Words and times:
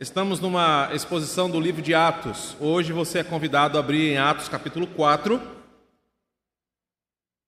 Estamos 0.00 0.40
numa 0.40 0.88
exposição 0.94 1.50
do 1.50 1.60
livro 1.60 1.82
de 1.82 1.94
Atos. 1.94 2.56
Hoje 2.58 2.90
você 2.90 3.18
é 3.18 3.22
convidado 3.22 3.76
a 3.76 3.80
abrir 3.80 4.12
em 4.12 4.16
Atos 4.16 4.48
capítulo 4.48 4.86
4. 4.86 5.38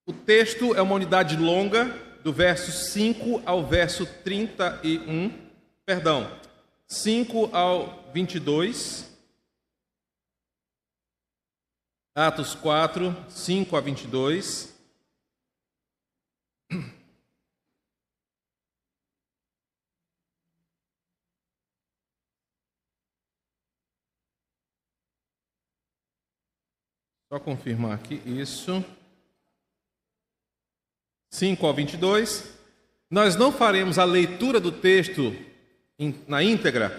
O 0.06 0.12
texto 0.12 0.74
é 0.74 0.82
uma 0.82 0.94
unidade 0.94 1.34
longa, 1.34 1.86
do 2.22 2.30
verso 2.30 2.70
5 2.70 3.42
ao 3.46 3.66
verso 3.66 4.04
31, 4.22 5.32
perdão, 5.86 6.30
5 6.86 7.56
ao 7.56 8.12
22. 8.12 9.10
Atos 12.14 12.54
4, 12.54 13.16
5 13.30 13.76
a 13.78 13.80
22. 13.80 14.78
Só 27.32 27.40
confirmar 27.40 27.94
aqui 27.94 28.20
isso. 28.26 28.84
5 31.30 31.66
ao 31.66 31.72
22. 31.72 32.52
Nós 33.10 33.36
não 33.36 33.50
faremos 33.50 33.98
a 33.98 34.04
leitura 34.04 34.60
do 34.60 34.70
texto 34.70 35.34
na 36.28 36.42
íntegra 36.42 36.94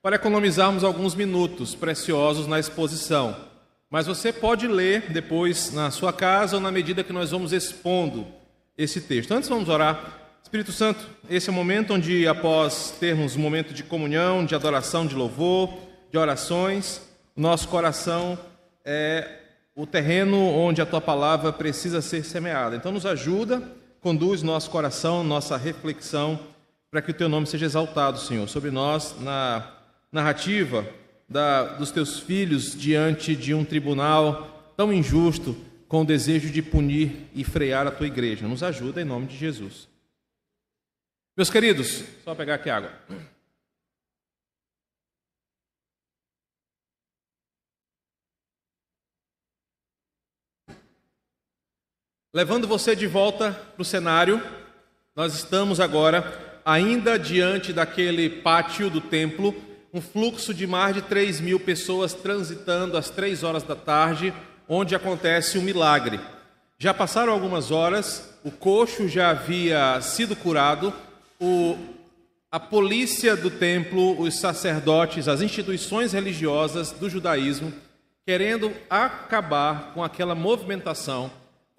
para 0.00 0.14
economizarmos 0.14 0.84
alguns 0.84 1.16
minutos 1.16 1.74
preciosos 1.74 2.46
na 2.46 2.60
exposição. 2.60 3.34
Mas 3.90 4.06
você 4.06 4.32
pode 4.32 4.68
ler 4.68 5.10
depois 5.10 5.72
na 5.72 5.90
sua 5.90 6.12
casa 6.12 6.54
ou 6.54 6.62
na 6.62 6.70
medida 6.70 7.02
que 7.02 7.12
nós 7.12 7.32
vamos 7.32 7.52
expondo 7.52 8.24
esse 8.78 9.00
texto. 9.00 9.32
Antes 9.32 9.48
vamos 9.48 9.68
orar. 9.68 10.30
Espírito 10.44 10.70
Santo, 10.70 11.04
esse 11.28 11.48
é 11.48 11.52
o 11.52 11.56
momento 11.56 11.94
onde, 11.94 12.28
após 12.28 12.94
termos 13.00 13.34
um 13.34 13.40
momento 13.40 13.74
de 13.74 13.82
comunhão, 13.82 14.46
de 14.46 14.54
adoração, 14.54 15.08
de 15.08 15.16
louvor, 15.16 15.76
de 16.08 16.16
orações, 16.16 17.02
nosso 17.34 17.66
coração 17.66 18.38
é 18.84 19.41
o 19.74 19.86
terreno 19.86 20.36
onde 20.36 20.82
a 20.82 20.86
tua 20.86 21.00
palavra 21.00 21.52
precisa 21.52 22.02
ser 22.02 22.24
semeada. 22.24 22.76
Então, 22.76 22.92
nos 22.92 23.06
ajuda, 23.06 23.62
conduz 24.00 24.42
nosso 24.42 24.70
coração, 24.70 25.24
nossa 25.24 25.56
reflexão, 25.56 26.38
para 26.90 27.00
que 27.00 27.10
o 27.10 27.14
teu 27.14 27.28
nome 27.28 27.46
seja 27.46 27.64
exaltado, 27.64 28.18
Senhor, 28.18 28.48
sobre 28.48 28.70
nós 28.70 29.16
na 29.20 29.70
narrativa 30.10 30.86
da, 31.28 31.64
dos 31.64 31.90
teus 31.90 32.20
filhos 32.20 32.78
diante 32.78 33.34
de 33.34 33.54
um 33.54 33.64
tribunal 33.64 34.72
tão 34.76 34.92
injusto, 34.92 35.56
com 35.88 36.02
o 36.02 36.06
desejo 36.06 36.50
de 36.50 36.62
punir 36.62 37.28
e 37.34 37.44
frear 37.44 37.86
a 37.86 37.90
tua 37.90 38.06
igreja. 38.06 38.48
Nos 38.48 38.62
ajuda 38.62 39.02
em 39.02 39.04
nome 39.04 39.26
de 39.26 39.36
Jesus. 39.36 39.88
Meus 41.36 41.50
queridos, 41.50 42.04
só 42.24 42.34
pegar 42.34 42.54
aqui 42.54 42.70
água. 42.70 42.90
Levando 52.34 52.66
você 52.66 52.96
de 52.96 53.06
volta 53.06 53.52
para 53.74 53.82
o 53.82 53.84
cenário, 53.84 54.42
nós 55.14 55.34
estamos 55.34 55.78
agora 55.78 56.60
ainda 56.64 57.18
diante 57.18 57.74
daquele 57.74 58.30
pátio 58.30 58.88
do 58.88 59.02
templo, 59.02 59.54
um 59.92 60.00
fluxo 60.00 60.54
de 60.54 60.66
mais 60.66 60.94
de 60.94 61.02
3 61.02 61.42
mil 61.42 61.60
pessoas 61.60 62.14
transitando 62.14 62.96
às 62.96 63.10
três 63.10 63.42
horas 63.42 63.62
da 63.64 63.76
tarde, 63.76 64.32
onde 64.66 64.94
acontece 64.94 65.58
um 65.58 65.62
milagre. 65.62 66.18
Já 66.78 66.94
passaram 66.94 67.34
algumas 67.34 67.70
horas, 67.70 68.34
o 68.42 68.50
coxo 68.50 69.06
já 69.08 69.28
havia 69.28 70.00
sido 70.00 70.34
curado, 70.34 70.90
o, 71.38 71.76
a 72.50 72.58
polícia 72.58 73.36
do 73.36 73.50
templo, 73.50 74.18
os 74.18 74.40
sacerdotes, 74.40 75.28
as 75.28 75.42
instituições 75.42 76.14
religiosas 76.14 76.92
do 76.92 77.10
judaísmo, 77.10 77.70
querendo 78.24 78.72
acabar 78.88 79.92
com 79.92 80.02
aquela 80.02 80.34
movimentação 80.34 81.30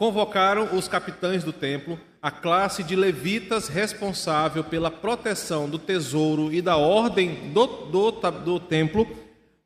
convocaram 0.03 0.75
os 0.75 0.85
capitães 0.85 1.45
do 1.45 1.53
templo, 1.53 1.97
a 2.21 2.29
classe 2.29 2.83
de 2.83 2.93
levitas 2.93 3.69
responsável 3.69 4.61
pela 4.61 4.91
proteção 4.91 5.69
do 5.69 5.79
tesouro 5.79 6.53
e 6.53 6.61
da 6.61 6.75
ordem 6.75 7.53
do, 7.53 7.65
do, 7.65 8.11
do 8.11 8.59
templo, 8.59 9.07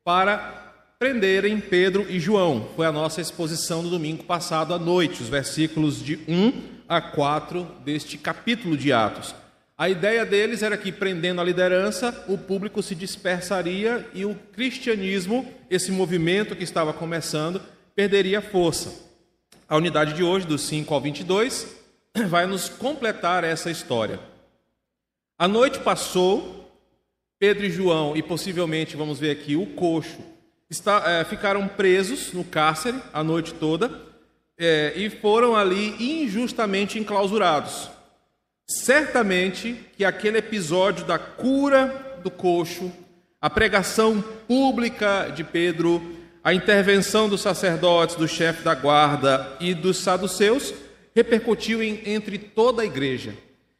para 0.05 0.75
prenderem 0.99 1.59
Pedro 1.59 2.05
e 2.07 2.19
João. 2.19 2.69
Foi 2.75 2.85
a 2.85 2.91
nossa 2.91 3.19
exposição 3.19 3.81
do 3.81 3.89
domingo 3.89 4.25
passado 4.25 4.75
à 4.75 4.77
noite, 4.77 5.23
os 5.23 5.27
versículos 5.27 6.05
de 6.05 6.19
1 6.27 6.53
a 6.87 7.01
4 7.01 7.67
deste 7.83 8.15
capítulo 8.15 8.77
de 8.77 8.93
Atos. 8.93 9.33
A 9.75 9.89
ideia 9.89 10.23
deles 10.23 10.61
era 10.61 10.77
que, 10.77 10.91
prendendo 10.91 11.41
a 11.41 11.43
liderança, 11.43 12.13
o 12.27 12.37
público 12.37 12.83
se 12.83 12.93
dispersaria 12.93 14.07
e 14.13 14.23
o 14.23 14.35
cristianismo, 14.53 15.51
esse 15.67 15.91
movimento 15.91 16.55
que 16.55 16.63
estava 16.63 16.93
começando, 16.93 17.59
perderia 17.95 18.39
força. 18.39 19.06
A 19.69 19.75
unidade 19.75 20.13
de 20.13 20.23
hoje, 20.23 20.47
do 20.47 20.57
5 20.57 20.93
ao 20.93 21.01
22, 21.01 21.75
vai 22.29 22.45
nos 22.45 22.69
completar 22.69 23.43
essa 23.43 23.69
história. 23.69 24.17
A 25.37 25.45
noite 25.45 25.79
passou, 25.79 26.71
Pedro 27.37 27.65
e 27.65 27.69
João, 27.69 28.15
e 28.15 28.23
possivelmente, 28.23 28.95
vamos 28.95 29.19
ver 29.19 29.31
aqui, 29.31 29.57
o 29.57 29.65
coxo, 29.65 30.19
está, 30.69 31.03
é, 31.05 31.25
ficaram 31.25 31.67
presos 31.67 32.31
no 32.31 32.45
cárcere 32.45 32.97
a 33.11 33.21
noite 33.21 33.53
toda 33.55 33.91
é, 34.57 34.93
e 34.95 35.09
foram 35.09 35.53
ali 35.53 36.23
injustamente 36.23 36.97
enclausurados. 36.97 37.89
Certamente 38.65 39.77
que 39.97 40.05
aquele 40.05 40.37
episódio 40.37 41.05
da 41.05 41.19
cura 41.19 42.19
do 42.23 42.31
coxo, 42.31 42.89
a 43.41 43.49
pregação 43.49 44.21
pública 44.47 45.29
de 45.35 45.43
Pedro, 45.43 46.16
a 46.47 46.53
intervenção 46.53 47.27
dos 47.27 47.41
sacerdotes, 47.41 48.15
do 48.15 48.25
chefe 48.25 48.63
da 48.63 48.73
guarda 48.73 49.57
e 49.59 49.73
dos 49.73 49.97
saduceus 49.97 50.73
repercutiu 51.13 51.83
em, 51.83 51.99
entre 52.05 52.37
toda 52.37 52.83
a 52.83 52.85
igreja. 52.85 53.33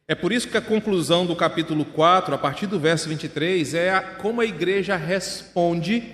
É 0.06 0.14
por 0.14 0.34
isso 0.34 0.50
que 0.50 0.58
a 0.58 0.62
conclusão 0.62 1.26
do 1.26 1.34
capítulo 1.34 1.86
4, 1.86 2.36
a 2.36 2.38
partir 2.38 2.68
do 2.68 2.78
verso 2.78 3.08
23, 3.08 3.74
é 3.74 3.92
a, 3.92 4.02
como 4.02 4.42
a 4.42 4.46
igreja 4.46 4.98
responde 4.98 6.12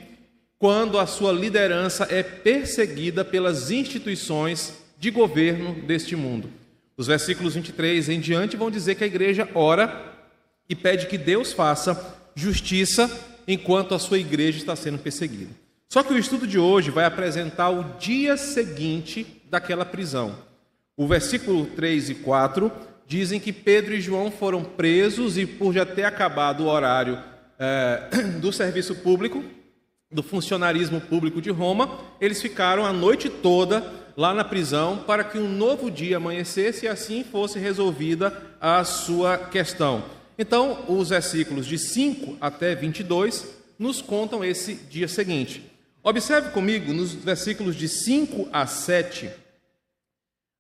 quando 0.60 1.00
a 1.00 1.08
sua 1.08 1.32
liderança 1.32 2.08
é 2.12 2.22
perseguida 2.22 3.26
pelas 3.26 3.72
instituições 3.72 4.76
de 5.00 5.10
governo 5.10 5.74
deste 5.82 6.16
mundo. 6.16 6.52
Os 6.96 7.08
versículos 7.08 7.56
23 7.56 8.10
em 8.10 8.20
diante 8.20 8.56
vão 8.56 8.70
dizer 8.70 8.94
que 8.94 9.04
a 9.04 9.08
igreja 9.08 9.50
ora 9.56 10.14
e 10.70 10.76
pede 10.76 11.08
que 11.08 11.18
Deus 11.18 11.52
faça 11.52 12.16
justiça 12.36 13.10
enquanto 13.48 13.96
a 13.96 14.00
sua 14.00 14.20
igreja 14.20 14.60
está 14.60 14.76
sendo 14.76 15.00
perseguida. 15.00 15.63
Só 15.94 16.02
que 16.02 16.12
o 16.12 16.18
estudo 16.18 16.48
de 16.48 16.58
hoje 16.58 16.90
vai 16.90 17.06
apresentar 17.06 17.70
o 17.70 17.84
dia 18.00 18.36
seguinte 18.36 19.44
daquela 19.48 19.86
prisão. 19.86 20.36
O 20.98 21.06
versículo 21.06 21.68
3 21.68 22.10
e 22.10 22.16
4 22.16 22.72
dizem 23.06 23.40
que 23.40 23.54
Pedro 23.54 23.94
e 23.94 24.02
João 24.02 24.32
foram 24.32 24.64
presos 24.64 25.38
e, 25.38 25.46
por 25.46 25.72
já 25.72 25.86
ter 25.86 26.04
acabado 26.06 26.64
o 26.64 26.68
horário 26.68 27.22
é, 27.60 28.10
do 28.42 28.52
serviço 28.52 28.96
público, 28.96 29.44
do 30.12 30.24
funcionarismo 30.24 31.00
público 31.00 31.40
de 31.40 31.52
Roma, 31.52 32.00
eles 32.20 32.42
ficaram 32.42 32.84
a 32.84 32.92
noite 32.92 33.30
toda 33.30 33.86
lá 34.18 34.34
na 34.34 34.44
prisão 34.44 34.98
para 34.98 35.24
que 35.24 35.38
um 35.38 35.48
novo 35.48 35.92
dia 35.92 36.18
amanhecesse 36.18 36.88
e 36.88 36.90
assim 36.90 37.24
fosse 37.24 37.60
resolvida 37.60 38.36
a 38.60 38.84
sua 38.84 39.38
questão. 39.38 40.04
Então, 40.40 40.86
os 40.88 41.10
versículos 41.10 41.68
de 41.68 41.78
5 41.78 42.36
até 42.42 42.74
22 42.74 43.46
nos 43.78 44.02
contam 44.02 44.44
esse 44.44 44.74
dia 44.74 45.08
seguinte. 45.08 45.72
Observe 46.04 46.50
comigo 46.50 46.92
nos 46.92 47.14
versículos 47.14 47.78
de 47.78 47.88
5 47.88 48.50
a 48.52 48.68
7, 48.68 49.32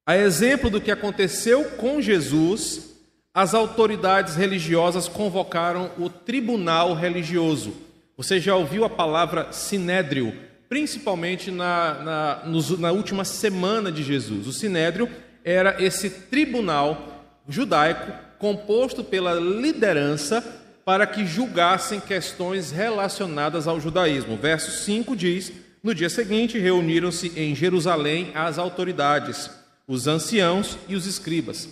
a 0.05 0.15
exemplo 0.15 0.69
do 0.69 0.79
que 0.79 0.89
aconteceu 0.89 1.65
com 1.71 2.01
Jesus, 2.01 2.95
as 3.33 3.53
autoridades 3.53 4.35
religiosas 4.35 5.09
convocaram 5.09 5.91
o 5.97 6.09
tribunal 6.09 6.93
religioso. 6.93 7.73
Você 8.15 8.39
já 8.39 8.55
ouviu 8.55 8.85
a 8.85 8.89
palavra 8.89 9.51
sinédrio, 9.51 10.33
principalmente 10.69 11.51
na, 11.51 11.93
na, 11.95 12.45
nos, 12.45 12.79
na 12.79 12.93
última 12.93 13.25
semana 13.25 13.91
de 13.91 14.01
Jesus. 14.01 14.47
O 14.47 14.53
sinédrio 14.53 15.09
era 15.43 15.83
esse 15.83 16.09
tribunal 16.09 17.25
judaico 17.49 18.13
composto 18.39 19.03
pela 19.03 19.33
liderança 19.33 20.62
para 20.85 21.07
que 21.07 21.25
julgassem 21.25 21.99
questões 21.99 22.71
relacionadas 22.71 23.67
ao 23.67 23.79
judaísmo. 23.79 24.37
Verso 24.37 24.83
5 24.83 25.15
diz: 25.15 25.51
No 25.81 25.95
dia 25.95 26.09
seguinte 26.09 26.59
reuniram-se 26.59 27.31
em 27.39 27.55
Jerusalém 27.55 28.31
as 28.35 28.57
autoridades, 28.57 29.49
os 29.87 30.07
anciãos 30.07 30.77
e 30.87 30.95
os 30.95 31.05
escribas. 31.05 31.65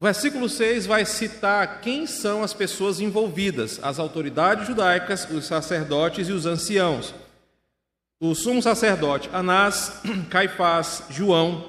O 0.00 0.04
versículo 0.04 0.48
6 0.48 0.86
vai 0.86 1.04
citar 1.04 1.80
quem 1.80 2.06
são 2.06 2.42
as 2.42 2.52
pessoas 2.52 3.00
envolvidas: 3.00 3.78
as 3.82 3.98
autoridades 3.98 4.66
judaicas, 4.66 5.28
os 5.30 5.46
sacerdotes 5.46 6.28
e 6.28 6.32
os 6.32 6.46
anciãos. 6.46 7.14
O 8.20 8.34
sumo 8.34 8.62
sacerdote 8.62 9.28
Anás, 9.32 10.00
Caifás, 10.30 11.04
João, 11.10 11.68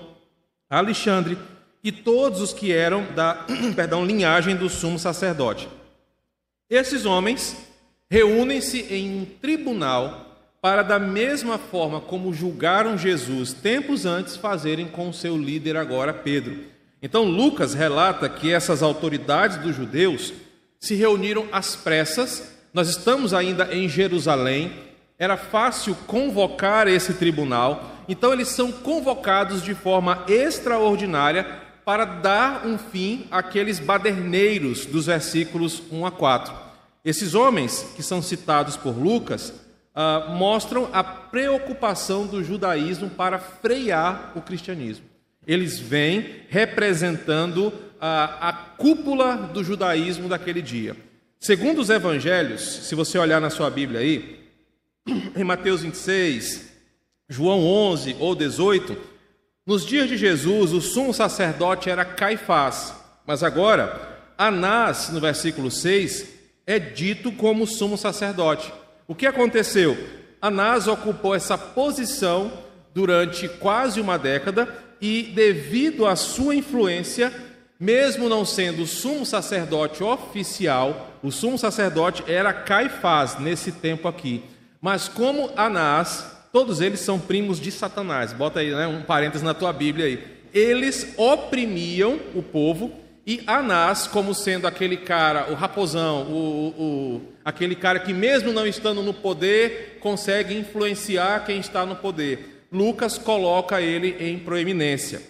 Alexandre 0.69 1.37
e 1.83 1.91
todos 1.91 2.41
os 2.41 2.53
que 2.53 2.71
eram 2.71 3.05
da 3.13 3.45
perdão, 3.75 4.05
linhagem 4.05 4.55
do 4.55 4.69
sumo 4.69 4.97
sacerdote. 4.97 5.67
Esses 6.73 7.05
homens 7.05 7.55
reúnem-se 8.09 8.87
em 8.89 9.21
um 9.21 9.25
tribunal 9.25 10.39
para, 10.59 10.81
da 10.81 10.97
mesma 10.97 11.59
forma 11.59 12.01
como 12.01 12.33
julgaram 12.33 12.97
Jesus 12.97 13.53
tempos 13.53 14.07
antes, 14.07 14.35
fazerem 14.35 14.87
com 14.87 15.13
seu 15.13 15.37
líder 15.37 15.77
agora, 15.77 16.11
Pedro. 16.11 16.61
Então, 16.99 17.25
Lucas 17.25 17.75
relata 17.75 18.27
que 18.27 18.51
essas 18.51 18.81
autoridades 18.81 19.57
dos 19.57 19.75
judeus 19.75 20.33
se 20.79 20.95
reuniram 20.95 21.47
às 21.51 21.75
pressas. 21.75 22.55
Nós 22.73 22.89
estamos 22.89 23.35
ainda 23.35 23.71
em 23.71 23.87
Jerusalém, 23.87 24.73
era 25.19 25.37
fácil 25.37 25.95
convocar 26.07 26.87
esse 26.87 27.13
tribunal, 27.13 27.91
então 28.09 28.33
eles 28.33 28.47
são 28.47 28.71
convocados 28.71 29.61
de 29.61 29.75
forma 29.75 30.25
extraordinária 30.27 31.45
para 31.85 32.03
dar 32.03 32.65
um 32.65 32.79
fim 32.79 33.27
àqueles 33.29 33.77
baderneiros 33.77 34.87
dos 34.87 35.05
versículos 35.05 35.83
1 35.91 36.03
a 36.07 36.11
4. 36.11 36.62
Esses 37.03 37.35
homens 37.35 37.85
que 37.95 38.01
são 38.01 38.21
citados 38.21 38.77
por 38.77 38.97
Lucas 38.97 39.53
uh, 39.93 40.31
mostram 40.31 40.89
a 40.93 41.03
preocupação 41.03 42.25
do 42.25 42.43
judaísmo 42.43 43.09
para 43.09 43.39
frear 43.39 44.31
o 44.35 44.41
cristianismo. 44.41 45.05
Eles 45.45 45.77
vêm 45.77 46.43
representando 46.47 47.67
uh, 47.67 47.73
a 47.99 48.53
cúpula 48.77 49.35
do 49.35 49.63
judaísmo 49.63 50.29
daquele 50.29 50.61
dia. 50.61 50.95
Segundo 51.39 51.79
os 51.79 51.89
evangelhos, 51.89 52.61
se 52.61 52.95
você 52.95 53.17
olhar 53.17 53.41
na 53.41 53.49
sua 53.49 53.69
Bíblia 53.69 53.99
aí, 53.99 54.39
em 55.35 55.43
Mateus 55.43 55.81
26, 55.81 56.71
João 57.27 57.65
11 57.65 58.15
ou 58.17 58.33
18, 58.33 58.95
nos 59.65 59.85
dias 59.85 60.07
de 60.07 60.15
Jesus, 60.15 60.71
o 60.71 60.79
sumo 60.79 61.13
sacerdote 61.13 61.89
era 61.89 62.05
Caifás, 62.05 62.93
mas 63.27 63.43
agora, 63.43 64.21
Anás, 64.37 65.09
no 65.09 65.19
versículo 65.19 65.69
6, 65.69 66.32
é 66.65 66.79
dito 66.79 67.31
como 67.31 67.67
sumo 67.67 67.97
sacerdote. 67.97 68.71
O 69.07 69.13
que 69.13 69.25
aconteceu? 69.25 69.97
Anás 70.41 70.87
ocupou 70.87 71.35
essa 71.35 71.57
posição 71.57 72.51
durante 72.93 73.47
quase 73.47 73.99
uma 73.99 74.17
década 74.17 74.67
e, 75.01 75.31
devido 75.35 76.05
à 76.05 76.15
sua 76.15 76.55
influência, 76.55 77.33
mesmo 77.79 78.29
não 78.29 78.45
sendo 78.45 78.83
o 78.83 78.87
sumo 78.87 79.25
sacerdote 79.25 80.03
oficial, 80.03 81.19
o 81.21 81.31
sumo 81.31 81.57
sacerdote 81.57 82.23
era 82.27 82.53
Caifás 82.53 83.37
nesse 83.39 83.71
tempo 83.71 84.07
aqui. 84.07 84.43
Mas 84.81 85.07
como 85.07 85.49
Anás, 85.55 86.25
todos 86.51 86.81
eles 86.81 86.99
são 86.99 87.19
primos 87.19 87.59
de 87.59 87.71
Satanás. 87.71 88.31
Bota 88.31 88.59
aí 88.59 88.71
né, 88.71 88.87
um 88.87 89.01
parênteses 89.01 89.43
na 89.43 89.53
tua 89.53 89.73
Bíblia 89.73 90.05
aí. 90.05 90.23
Eles 90.53 91.13
oprimiam 91.17 92.19
o 92.35 92.43
povo 92.43 93.02
e 93.25 93.41
Anás, 93.47 94.05
como 94.05 94.35
sendo 94.35 94.67
aquele 94.67 94.97
cara, 94.97 95.49
o 95.49 95.53
raposão, 95.53 96.23
o, 96.23 96.67
o, 96.77 97.21
aquele 97.45 97.73
cara 97.73 97.99
que, 97.99 98.11
mesmo 98.13 98.51
não 98.51 98.67
estando 98.67 99.01
no 99.01 99.13
poder, 99.13 99.97
consegue 100.01 100.53
influenciar 100.53 101.45
quem 101.45 101.59
está 101.59 101.85
no 101.85 101.95
poder. 101.95 102.67
Lucas 102.69 103.17
coloca 103.17 103.79
ele 103.79 104.17
em 104.19 104.37
proeminência. 104.37 105.21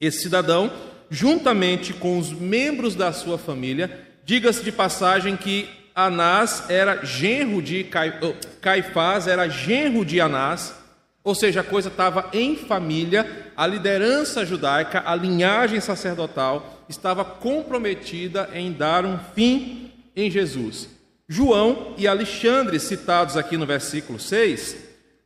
Esse 0.00 0.22
cidadão, 0.22 0.72
juntamente 1.08 1.92
com 1.92 2.18
os 2.18 2.32
membros 2.32 2.96
da 2.96 3.12
sua 3.12 3.38
família, 3.38 4.08
diga-se 4.24 4.64
de 4.64 4.72
passagem 4.72 5.36
que 5.36 5.68
Anás 5.94 6.64
era 6.68 7.04
genro 7.04 7.62
de 7.62 7.86
Caifás, 8.60 9.28
era 9.28 9.48
genro 9.48 10.04
de 10.04 10.20
Anás, 10.20 10.74
ou 11.22 11.34
seja, 11.34 11.60
a 11.60 11.64
coisa 11.64 11.90
estava 11.90 12.28
em 12.32 12.56
família, 12.56 13.52
a 13.56 13.66
liderança 13.68 14.44
judaica, 14.44 15.02
a 15.06 15.14
linhagem 15.14 15.78
sacerdotal 15.78 16.79
estava 16.90 17.24
comprometida 17.24 18.50
em 18.52 18.72
dar 18.72 19.06
um 19.06 19.18
fim 19.34 19.92
em 20.14 20.30
Jesus. 20.30 20.88
João 21.28 21.94
e 21.96 22.08
Alexandre, 22.08 22.78
citados 22.80 23.36
aqui 23.36 23.56
no 23.56 23.64
versículo 23.64 24.18
6, 24.18 24.76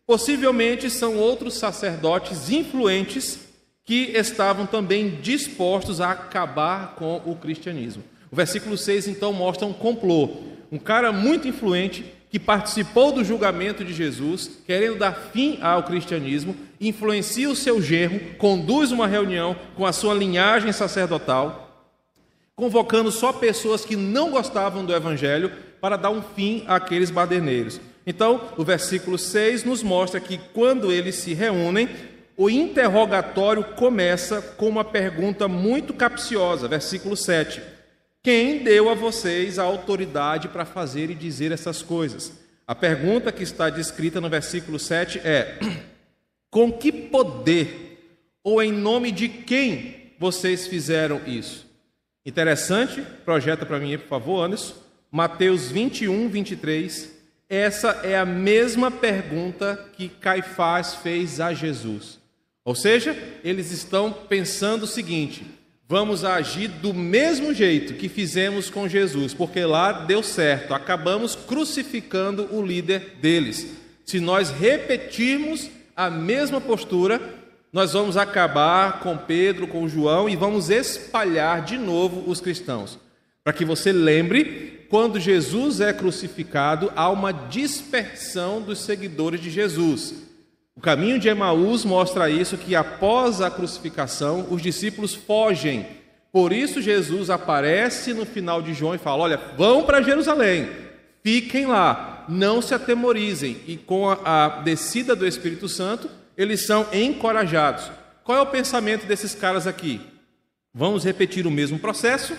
possivelmente 0.07 0.91
são 0.91 1.17
outros 1.17 1.55
sacerdotes 1.55 2.51
influentes 2.51 3.39
que 3.85 4.13
estavam 4.15 4.67
também 4.67 5.21
dispostos 5.23 6.01
a 6.01 6.11
acabar 6.11 6.95
com 6.95 7.17
o 7.25 7.35
cristianismo. 7.35 8.05
O 8.31 8.37
versículo 8.37 8.77
6 8.77 9.09
então 9.09 9.33
mostra 9.33 9.67
um 9.67 9.73
complô. 9.73 10.29
Um 10.71 10.79
cara 10.79 11.13
muito 11.13 11.49
influente 11.49 12.05
que 12.35 12.39
participou 12.41 13.13
do 13.13 13.23
julgamento 13.23 13.85
de 13.85 13.95
Jesus, 13.95 14.51
querendo 14.67 14.99
dar 14.99 15.13
fim 15.33 15.57
ao 15.63 15.85
cristianismo, 15.85 16.57
influencia 16.81 17.49
o 17.49 17.55
seu 17.55 17.81
genro, 17.81 18.19
conduz 18.39 18.91
uma 18.91 19.07
reunião 19.07 19.55
com 19.77 19.87
a 19.87 19.93
sua 19.93 20.15
linhagem 20.15 20.73
sacerdotal, 20.73 21.89
convocando 22.57 23.13
só 23.13 23.33
pessoas 23.33 23.85
que 23.85 23.95
não 23.95 24.33
gostavam 24.33 24.85
do 24.85 24.93
evangelho 24.93 25.53
para 25.81 25.97
dar 25.97 26.11
um 26.11 26.23
fim 26.23 26.65
àqueles 26.67 27.09
baderneiros. 27.09 27.81
Então, 28.05 28.41
o 28.57 28.65
versículo 28.65 29.17
6 29.17 29.63
nos 29.63 29.85
mostra 29.85 30.19
que 30.19 30.37
quando 30.53 30.91
eles 30.91 31.15
se 31.15 31.35
reúnem, 31.35 31.89
o 32.37 32.51
interrogatório 32.51 33.63
começa 33.63 34.43
com 34.43 34.69
uma 34.69 34.83
pergunta 34.85 35.47
muito 35.47 35.95
capciosa, 35.95 36.67
versículo 36.67 37.17
7. 37.17 37.74
Quem 38.25 38.65
deu 38.65 38.89
a 38.89 38.95
vocês 38.95 39.59
a 39.59 39.65
autoridade 39.65 40.49
para 40.49 40.65
fazer 40.65 41.11
e 41.11 41.15
dizer 41.15 41.53
essas 41.53 41.83
coisas? 41.83 42.33
A 42.67 42.75
pergunta 42.75 43.31
que 43.31 43.43
está 43.43 43.69
descrita 43.69 44.19
no 44.19 44.31
versículo 44.31 44.79
7 44.79 45.19
é: 45.19 45.59
Com 46.51 46.73
que 46.73 46.91
poder 46.91 48.01
ou 48.43 48.63
em 48.63 48.73
nome 48.73 49.13
de 49.13 49.29
quem 49.29 50.15
vocês 50.19 50.67
fizeram 50.67 51.21
isso? 51.27 51.67
Interessante, 52.25 53.03
projeta 53.27 53.67
para 53.67 53.79
mim, 53.79 53.99
por 53.99 54.09
favor, 54.09 54.43
Anderson. 54.43 54.75
Mateus 55.13 55.71
21, 55.71 56.31
23. 56.31 57.13
Essa 57.47 58.01
é 58.03 58.17
a 58.17 58.25
mesma 58.25 58.91
pergunta 58.91 59.91
que 59.93 60.09
Caifás 60.09 60.95
fez 60.95 61.41
a 61.41 61.53
Jesus. 61.53 62.19
Ou 62.65 62.75
seja, 62.75 63.15
eles 63.45 63.71
estão 63.71 64.11
pensando 64.11 64.85
o 64.85 64.89
seguinte: 64.89 65.45
vamos 65.89 66.25
agir 66.25 66.69
do 66.69 66.95
mesmo 66.95 67.53
jeito 67.53 67.95
que 67.95 68.09
fizemos 68.09 68.71
com 68.71 68.89
Jesus, 68.89 69.35
porque 69.35 69.65
lá 69.65 69.93
deu 69.93 70.23
certo, 70.23 70.75
acabamos 70.75 71.35
crucificando 71.35 72.49
o 72.55 72.65
líder 72.65 73.17
deles. 73.21 73.67
Se 74.05 74.21
nós 74.21 74.51
repetirmos 74.51 75.71
a 75.97 76.11
mesma 76.11 76.61
postura, 76.61 77.21
nós 77.73 77.93
vamos 77.93 78.17
acabar 78.17 79.01
com 79.01 79.17
Pedro, 79.17 79.67
com 79.67 79.89
João 79.89 80.29
e 80.29 80.37
vamos 80.37 80.71
espalhar 80.71 81.65
de 81.65 81.77
novo 81.77 82.31
os 82.31 82.41
cristãos. 82.41 82.99
Para 83.43 83.53
que 83.53 83.65
você 83.65 83.93
lembre, 83.93 84.87
quando 84.89 85.21
Jesus 85.21 85.81
é 85.81 85.93
crucificado, 85.93 86.93
há 86.95 87.11
uma 87.11 87.33
dispersão 87.33 88.63
dos 88.63 88.79
seguidores 88.79 89.41
de 89.41 89.51
Jesus. 89.51 90.15
O 90.77 90.81
caminho 90.81 91.19
de 91.19 91.29
Emaús 91.29 91.85
mostra 91.85 92.29
isso 92.29 92.59
que 92.59 92.75
após 92.75 93.41
a 93.41 93.51
crucificação, 93.51 94.47
os 94.51 94.61
discípulos 94.61 95.15
fogem. 95.15 95.87
Por 96.33 96.53
isso 96.53 96.83
Jesus 96.83 97.31
aparece 97.31 98.13
no 98.13 98.27
final 98.27 98.61
de 98.61 98.75
João 98.75 98.95
e 98.95 98.99
fala: 98.99 99.23
"Olha, 99.23 99.41
vão 99.57 99.85
para 99.85 100.03
Jerusalém. 100.03 100.69
Fiquem 101.23 101.67
lá, 101.67 102.25
não 102.29 102.61
se 102.61 102.75
atemorizem". 102.75 103.61
E 103.69 103.77
com 103.77 104.11
a, 104.11 104.19
a 104.25 104.49
descida 104.63 105.15
do 105.15 105.27
Espírito 105.27 105.69
Santo, 105.69 106.11
eles 106.37 106.67
são 106.67 106.87
encorajados. 106.93 107.91
Qual 108.25 108.37
é 108.37 108.41
o 108.41 108.47
pensamento 108.47 109.07
desses 109.07 109.35
caras 109.35 109.67
aqui? 109.67 110.01
Vamos 110.75 111.05
repetir 111.05 111.47
o 111.47 111.53
mesmo 111.53 111.79
processo? 111.79 112.37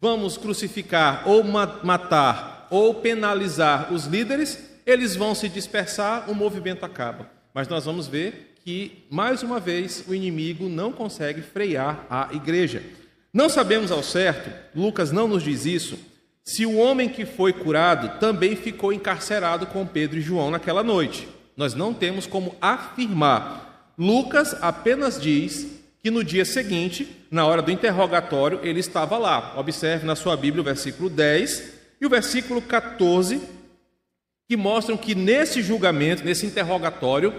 Vamos 0.00 0.36
crucificar 0.38 1.24
ou 1.26 1.42
matar 1.42 2.68
ou 2.70 2.94
penalizar 2.94 3.92
os 3.92 4.04
líderes? 4.04 4.58
Eles 4.86 5.16
vão 5.16 5.34
se 5.34 5.48
dispersar, 5.48 6.30
o 6.30 6.34
movimento 6.34 6.84
acaba. 6.84 7.28
Mas 7.54 7.68
nós 7.68 7.84
vamos 7.84 8.08
ver 8.08 8.56
que, 8.64 9.04
mais 9.08 9.44
uma 9.44 9.60
vez, 9.60 10.04
o 10.08 10.14
inimigo 10.14 10.68
não 10.68 10.90
consegue 10.90 11.40
frear 11.40 12.04
a 12.10 12.30
igreja. 12.32 12.82
Não 13.32 13.48
sabemos 13.48 13.92
ao 13.92 14.02
certo, 14.02 14.50
Lucas 14.74 15.12
não 15.12 15.28
nos 15.28 15.44
diz 15.44 15.64
isso, 15.64 15.98
se 16.42 16.66
o 16.66 16.76
homem 16.76 17.08
que 17.08 17.24
foi 17.24 17.52
curado 17.52 18.18
também 18.18 18.56
ficou 18.56 18.92
encarcerado 18.92 19.66
com 19.66 19.86
Pedro 19.86 20.18
e 20.18 20.22
João 20.22 20.50
naquela 20.50 20.82
noite. 20.82 21.28
Nós 21.56 21.74
não 21.74 21.94
temos 21.94 22.26
como 22.26 22.56
afirmar. 22.60 23.92
Lucas 23.96 24.56
apenas 24.60 25.20
diz 25.20 25.66
que 26.02 26.10
no 26.10 26.24
dia 26.24 26.44
seguinte, 26.44 27.08
na 27.30 27.46
hora 27.46 27.62
do 27.62 27.70
interrogatório, 27.70 28.60
ele 28.62 28.80
estava 28.80 29.16
lá. 29.16 29.54
Observe 29.56 30.04
na 30.04 30.16
sua 30.16 30.36
Bíblia 30.36 30.60
o 30.60 30.64
versículo 30.64 31.08
10 31.08 31.72
e 32.00 32.04
o 32.04 32.10
versículo 32.10 32.60
14 32.60 33.40
que 34.48 34.56
mostram 34.56 34.96
que 34.96 35.14
nesse 35.14 35.62
julgamento, 35.62 36.24
nesse 36.24 36.46
interrogatório, 36.46 37.32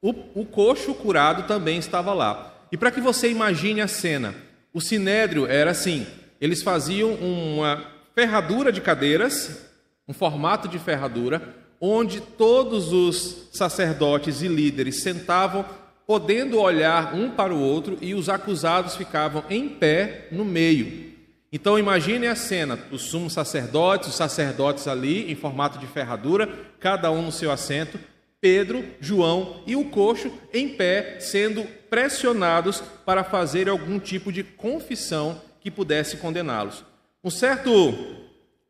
o, 0.00 0.10
o 0.34 0.44
coxo 0.44 0.94
curado 0.94 1.44
também 1.44 1.78
estava 1.78 2.12
lá. 2.12 2.54
E 2.70 2.76
para 2.76 2.90
que 2.90 3.00
você 3.00 3.30
imagine 3.30 3.80
a 3.80 3.88
cena, 3.88 4.34
o 4.72 4.80
sinédrio 4.80 5.46
era 5.46 5.70
assim: 5.70 6.06
eles 6.40 6.62
faziam 6.62 7.14
uma 7.14 7.84
ferradura 8.14 8.70
de 8.70 8.80
cadeiras, 8.80 9.66
um 10.06 10.12
formato 10.12 10.68
de 10.68 10.78
ferradura, 10.78 11.54
onde 11.80 12.20
todos 12.20 12.92
os 12.92 13.48
sacerdotes 13.52 14.42
e 14.42 14.48
líderes 14.48 15.02
sentavam, 15.02 15.64
podendo 16.06 16.60
olhar 16.60 17.14
um 17.14 17.30
para 17.30 17.52
o 17.52 17.60
outro, 17.60 17.98
e 18.00 18.14
os 18.14 18.28
acusados 18.28 18.96
ficavam 18.96 19.44
em 19.50 19.68
pé 19.68 20.28
no 20.30 20.44
meio. 20.44 21.15
Então 21.56 21.78
imagine 21.78 22.26
a 22.26 22.36
cena: 22.36 22.78
os 22.92 23.04
sumos 23.04 23.32
sacerdotes, 23.32 24.10
os 24.10 24.14
sacerdotes 24.14 24.86
ali 24.86 25.32
em 25.32 25.34
formato 25.34 25.78
de 25.78 25.86
ferradura, 25.86 26.46
cada 26.78 27.10
um 27.10 27.22
no 27.22 27.32
seu 27.32 27.50
assento, 27.50 27.98
Pedro, 28.38 28.84
João 29.00 29.62
e 29.66 29.74
o 29.74 29.86
coxo 29.86 30.30
em 30.52 30.68
pé, 30.68 31.18
sendo 31.18 31.64
pressionados 31.88 32.82
para 33.06 33.24
fazer 33.24 33.70
algum 33.70 33.98
tipo 33.98 34.30
de 34.30 34.44
confissão 34.44 35.40
que 35.58 35.70
pudesse 35.70 36.18
condená-los. 36.18 36.84
Um 37.24 37.30
certo 37.30 37.70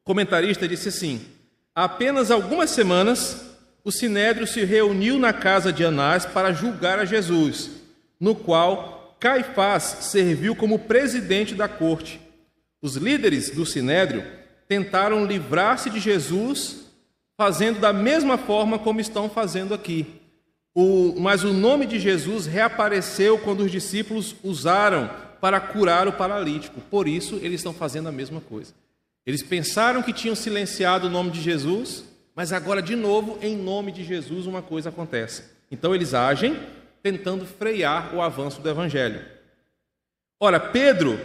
comentarista 0.05 0.69
disse 0.69 0.90
assim: 0.90 1.21
há 1.75 1.87
apenas 1.87 2.31
algumas 2.31 2.71
semanas, 2.71 3.50
o 3.83 3.90
sinédrio 3.90 4.47
se 4.47 4.64
reuniu 4.64 5.19
na 5.19 5.33
casa 5.33 5.73
de 5.73 5.85
Anás 5.85 6.25
para 6.25 6.52
julgar 6.52 7.00
a 7.00 7.05
Jesus, 7.05 7.69
no 8.21 8.37
qual 8.37 9.16
Caifás 9.19 9.83
serviu 10.02 10.55
como 10.55 10.78
presidente 10.78 11.52
da 11.52 11.66
corte. 11.66 12.25
Os 12.80 12.97
líderes 12.97 13.50
do 13.50 13.64
sinédrio 13.64 14.25
tentaram 14.68 15.25
livrar-se 15.25 15.90
de 15.90 16.00
Jesus, 16.00 16.87
fazendo 17.37 17.80
da 17.80 17.92
mesma 17.92 18.37
forma 18.37 18.78
como 18.78 19.00
estão 19.00 19.28
fazendo 19.28 19.75
aqui. 19.75 20.06
O, 20.75 21.18
mas 21.18 21.42
o 21.42 21.52
nome 21.52 21.87
de 21.87 21.99
Jesus 21.99 22.47
reapareceu 22.47 23.38
quando 23.38 23.61
os 23.61 23.71
discípulos 23.71 24.37
usaram 24.42 25.11
para 25.40 25.61
curar 25.61 26.06
o 26.06 26.12
paralítico. 26.12 26.80
Por 26.80 27.09
isso, 27.09 27.37
eles 27.37 27.61
estão 27.61 27.73
fazendo 27.73 28.09
a 28.09 28.12
mesma 28.12 28.40
coisa. 28.40 28.75
Eles 29.25 29.42
pensaram 29.42 30.02
que 30.02 30.12
tinham 30.12 30.35
silenciado 30.35 31.06
o 31.06 31.11
nome 31.11 31.30
de 31.30 31.40
Jesus, 31.40 32.04
mas 32.35 32.52
agora, 32.52 32.83
de 32.83 32.95
novo, 32.95 33.38
em 33.40 33.56
nome 33.56 33.90
de 33.90 34.04
Jesus, 34.04 34.47
uma 34.47 34.61
coisa 34.61 34.90
acontece. 34.90 35.45
Então, 35.71 35.95
eles 35.95 36.14
agem 36.14 36.61
tentando 37.02 37.47
frear 37.47 38.14
o 38.14 38.21
avanço 38.21 38.61
do 38.61 38.68
evangelho. 38.68 39.25
Ora, 40.38 40.61
Pedro 40.61 41.18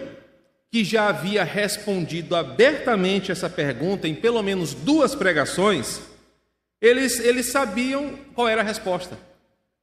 que 0.71 0.85
já 0.85 1.09
havia 1.09 1.43
respondido 1.43 2.33
abertamente 2.33 3.29
essa 3.29 3.49
pergunta 3.49 4.07
em 4.07 4.15
pelo 4.15 4.41
menos 4.41 4.73
duas 4.73 5.13
pregações, 5.13 5.99
eles, 6.79 7.19
eles 7.19 7.47
sabiam 7.47 8.17
qual 8.33 8.47
era 8.47 8.61
a 8.61 8.63
resposta. 8.63 9.17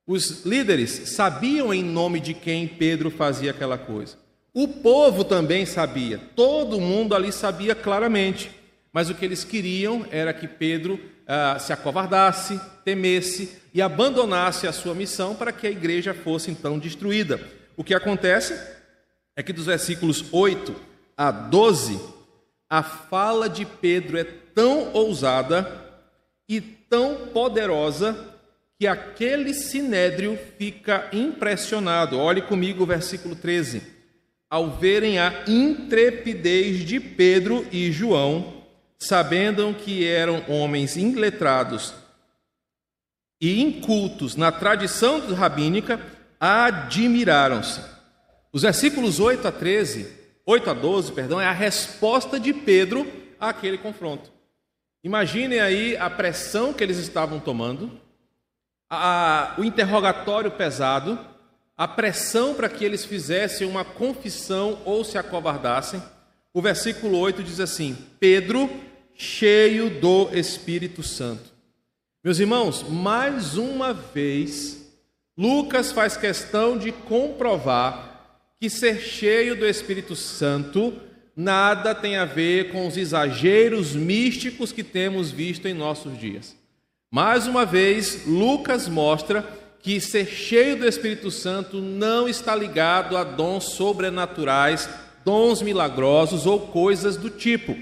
Os 0.07 0.47
líderes 0.47 1.11
sabiam 1.11 1.75
em 1.75 1.85
nome 1.85 2.18
de 2.18 2.33
quem 2.33 2.66
Pedro 2.66 3.11
fazia 3.11 3.50
aquela 3.50 3.76
coisa. 3.76 4.16
O 4.54 4.66
povo 4.66 5.23
também 5.25 5.66
sabia, 5.66 6.18
todo 6.35 6.80
mundo 6.80 7.14
ali 7.14 7.30
sabia 7.30 7.75
claramente, 7.75 8.50
mas 8.90 9.11
o 9.11 9.14
que 9.14 9.26
eles 9.26 9.45
queriam 9.45 10.07
era 10.11 10.33
que 10.33 10.49
Pedro 10.49 10.99
ah, 11.26 11.59
se 11.61 11.71
acovardasse, 11.71 12.59
temesse 12.83 13.59
e 13.75 13.83
abandonasse 13.83 14.66
a 14.66 14.73
sua 14.73 14.95
missão 14.95 15.35
para 15.35 15.52
que 15.52 15.66
a 15.66 15.71
igreja 15.71 16.14
fosse 16.14 16.50
então 16.50 16.78
destruída. 16.78 17.38
O 17.76 17.85
que 17.85 17.92
acontece 17.92 18.77
é 19.38 19.42
que 19.45 19.52
dos 19.52 19.66
versículos 19.66 20.25
8 20.33 20.75
a 21.16 21.30
12, 21.30 22.00
a 22.68 22.83
fala 22.83 23.49
de 23.49 23.64
Pedro 23.64 24.18
é 24.18 24.25
tão 24.25 24.92
ousada 24.92 25.80
e 26.49 26.61
tão 26.61 27.28
poderosa 27.28 28.35
que 28.76 28.85
aquele 28.85 29.54
sinédrio 29.54 30.37
fica 30.59 31.09
impressionado. 31.12 32.18
Olhe 32.18 32.42
comigo 32.42 32.83
o 32.83 32.87
versículo 32.87 33.37
13. 33.37 33.80
Ao 34.50 34.73
verem 34.73 35.21
a 35.21 35.45
intrepidez 35.47 36.85
de 36.85 36.99
Pedro 36.99 37.64
e 37.71 37.92
João, 37.92 38.64
sabendo 38.99 39.73
que 39.73 40.04
eram 40.04 40.42
homens 40.49 40.97
inletrados 40.97 41.95
e 43.40 43.62
incultos 43.62 44.35
na 44.35 44.50
tradição 44.50 45.33
rabínica, 45.33 46.00
admiraram-se. 46.40 47.97
Os 48.58 48.62
versículos 48.62 49.20
8 49.20 49.46
a 49.46 49.52
13, 49.52 50.08
8 50.44 50.70
a 50.70 50.74
12, 50.74 51.12
perdão, 51.12 51.40
é 51.40 51.46
a 51.46 51.52
resposta 51.52 52.40
de 52.40 52.52
Pedro 52.52 53.06
àquele 53.38 53.78
confronto. 53.78 54.32
Imaginem 55.04 55.60
aí 55.60 55.96
a 55.96 56.10
pressão 56.10 56.72
que 56.72 56.82
eles 56.82 56.98
estavam 56.98 57.38
tomando, 57.38 57.88
a, 58.90 59.54
o 59.58 59.62
interrogatório 59.62 60.50
pesado, 60.50 61.16
a 61.76 61.86
pressão 61.86 62.52
para 62.52 62.68
que 62.68 62.84
eles 62.84 63.04
fizessem 63.04 63.64
uma 63.64 63.84
confissão 63.84 64.80
ou 64.84 65.04
se 65.04 65.16
acovardassem. 65.16 66.02
O 66.52 66.60
versículo 66.60 67.16
8 67.16 67.44
diz 67.44 67.60
assim: 67.60 67.96
Pedro, 68.18 68.68
cheio 69.14 69.88
do 70.00 70.36
Espírito 70.36 71.04
Santo. 71.04 71.52
Meus 72.24 72.40
irmãos, 72.40 72.82
mais 72.82 73.56
uma 73.56 73.94
vez, 73.94 74.84
Lucas 75.36 75.92
faz 75.92 76.16
questão 76.16 76.76
de 76.76 76.90
comprovar 76.90 78.07
que 78.60 78.68
ser 78.68 79.00
cheio 79.00 79.54
do 79.54 79.66
Espírito 79.66 80.16
Santo 80.16 80.92
nada 81.36 81.94
tem 81.94 82.16
a 82.16 82.24
ver 82.24 82.72
com 82.72 82.86
os 82.88 82.96
exageros 82.96 83.94
místicos 83.94 84.72
que 84.72 84.82
temos 84.82 85.30
visto 85.30 85.66
em 85.66 85.74
nossos 85.74 86.18
dias. 86.18 86.56
Mais 87.10 87.46
uma 87.46 87.64
vez, 87.64 88.26
Lucas 88.26 88.88
mostra 88.88 89.46
que 89.80 90.00
ser 90.00 90.26
cheio 90.26 90.76
do 90.76 90.86
Espírito 90.86 91.30
Santo 91.30 91.80
não 91.80 92.28
está 92.28 92.54
ligado 92.56 93.16
a 93.16 93.22
dons 93.22 93.74
sobrenaturais, 93.74 94.88
dons 95.24 95.62
milagrosos 95.62 96.44
ou 96.44 96.58
coisas 96.58 97.16
do 97.16 97.30
tipo. 97.30 97.76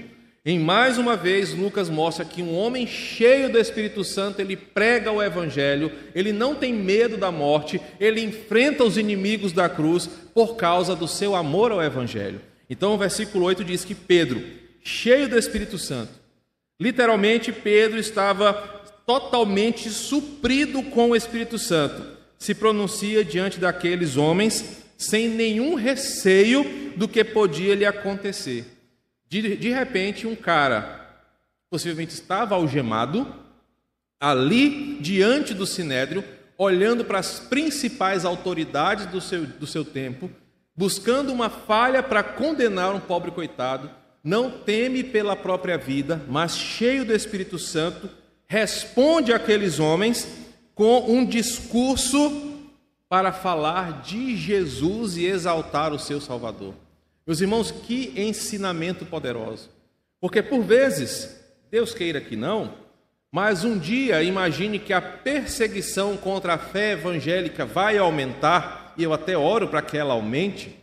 Em 0.49 0.57
mais 0.57 0.97
uma 0.97 1.17
vez, 1.17 1.53
Lucas 1.53 1.89
mostra 1.89 2.23
que 2.23 2.41
um 2.41 2.55
homem 2.55 2.87
cheio 2.87 3.51
do 3.51 3.59
Espírito 3.59 4.01
Santo, 4.05 4.39
ele 4.39 4.55
prega 4.55 5.11
o 5.11 5.21
evangelho, 5.21 5.91
ele 6.15 6.31
não 6.31 6.55
tem 6.55 6.73
medo 6.73 7.17
da 7.17 7.29
morte, 7.29 7.81
ele 7.99 8.21
enfrenta 8.21 8.85
os 8.85 8.97
inimigos 8.97 9.51
da 9.51 9.67
cruz 9.67 10.09
por 10.33 10.55
causa 10.55 10.95
do 10.95 11.05
seu 11.05 11.35
amor 11.35 11.73
ao 11.73 11.83
evangelho. 11.83 12.39
Então, 12.69 12.93
o 12.93 12.97
versículo 12.97 13.43
8 13.43 13.61
diz 13.65 13.83
que 13.83 13.93
Pedro, 13.93 14.41
cheio 14.81 15.27
do 15.27 15.37
Espírito 15.37 15.77
Santo, 15.77 16.13
literalmente 16.79 17.51
Pedro 17.51 17.99
estava 17.99 18.53
totalmente 19.05 19.89
suprido 19.89 20.81
com 20.81 21.09
o 21.09 21.15
Espírito 21.17 21.59
Santo, 21.59 22.01
se 22.39 22.55
pronuncia 22.55 23.21
diante 23.21 23.59
daqueles 23.59 24.15
homens 24.15 24.81
sem 24.97 25.27
nenhum 25.27 25.75
receio 25.75 26.93
do 26.95 27.05
que 27.05 27.21
podia 27.25 27.75
lhe 27.75 27.85
acontecer. 27.85 28.76
De, 29.29 29.55
de 29.55 29.69
repente, 29.69 30.25
um 30.25 30.35
cara 30.35 31.05
possivelmente 31.69 32.13
estava 32.13 32.55
algemado, 32.55 33.27
ali 34.19 34.97
diante 34.99 35.53
do 35.53 35.65
sinédrio, 35.65 36.23
olhando 36.57 37.05
para 37.05 37.19
as 37.19 37.39
principais 37.39 38.25
autoridades 38.25 39.05
do 39.05 39.21
seu, 39.21 39.45
do 39.45 39.67
seu 39.67 39.85
tempo, 39.85 40.29
buscando 40.75 41.31
uma 41.31 41.49
falha 41.49 42.01
para 42.01 42.23
condenar 42.23 42.95
um 42.95 42.99
pobre 42.99 43.31
coitado, 43.31 43.91
não 44.23 44.49
teme 44.49 45.03
pela 45.03 45.35
própria 45.35 45.77
vida, 45.77 46.21
mas 46.27 46.57
cheio 46.57 47.05
do 47.05 47.13
Espírito 47.13 47.59
Santo, 47.59 48.09
responde 48.47 49.33
àqueles 49.33 49.79
homens 49.79 50.27
com 50.73 51.11
um 51.11 51.25
discurso 51.25 52.55
para 53.09 53.31
falar 53.31 54.01
de 54.01 54.35
Jesus 54.35 55.17
e 55.17 55.25
exaltar 55.25 55.93
o 55.93 55.99
seu 55.99 56.19
Salvador. 56.19 56.73
Meus 57.27 57.41
irmãos, 57.41 57.71
que 57.71 58.13
ensinamento 58.15 59.05
poderoso. 59.05 59.69
Porque 60.21 60.41
por 60.41 60.63
vezes, 60.63 61.37
Deus 61.69 61.93
queira 61.93 62.21
que 62.21 62.37
não, 62.37 62.73
mas 63.29 63.65
um 63.65 63.77
dia 63.77 64.23
imagine 64.23 64.79
que 64.79 64.93
a 64.93 65.01
perseguição 65.01 66.15
contra 66.15 66.53
a 66.53 66.57
fé 66.57 66.93
evangélica 66.93 67.65
vai 67.65 67.97
aumentar, 67.97 68.93
e 68.97 69.03
eu 69.03 69.11
até 69.11 69.37
oro 69.37 69.67
para 69.67 69.81
que 69.81 69.97
ela 69.97 70.13
aumente. 70.13 70.73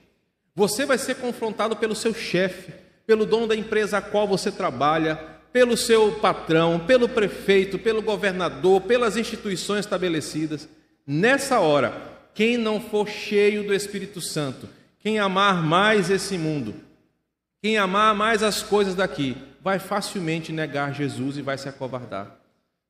Você 0.54 0.84
vai 0.84 0.98
ser 0.98 1.14
confrontado 1.16 1.76
pelo 1.76 1.96
seu 1.96 2.12
chefe, 2.12 2.74
pelo 3.06 3.24
dono 3.24 3.46
da 3.46 3.56
empresa 3.56 3.96
a 3.96 4.02
qual 4.02 4.28
você 4.28 4.52
trabalha, 4.52 5.16
pelo 5.50 5.78
seu 5.78 6.12
patrão, 6.12 6.78
pelo 6.78 7.08
prefeito, 7.08 7.78
pelo 7.78 8.02
governador, 8.02 8.82
pelas 8.82 9.16
instituições 9.16 9.80
estabelecidas. 9.80 10.68
Nessa 11.06 11.58
hora, 11.58 11.94
quem 12.34 12.58
não 12.58 12.80
for 12.80 13.08
cheio 13.08 13.64
do 13.64 13.72
Espírito 13.72 14.20
Santo, 14.20 14.68
quem 15.04 15.18
amar 15.18 15.62
mais 15.62 16.08
esse 16.08 16.38
mundo, 16.38 16.75
quem 17.62 17.76
amar 17.76 18.14
mais 18.14 18.42
as 18.42 18.62
coisas 18.62 18.94
daqui, 18.94 19.37
vai 19.61 19.78
facilmente 19.78 20.50
negar 20.50 20.94
Jesus 20.94 21.37
e 21.37 21.42
vai 21.42 21.58
se 21.58 21.68
acovardar. 21.68 22.40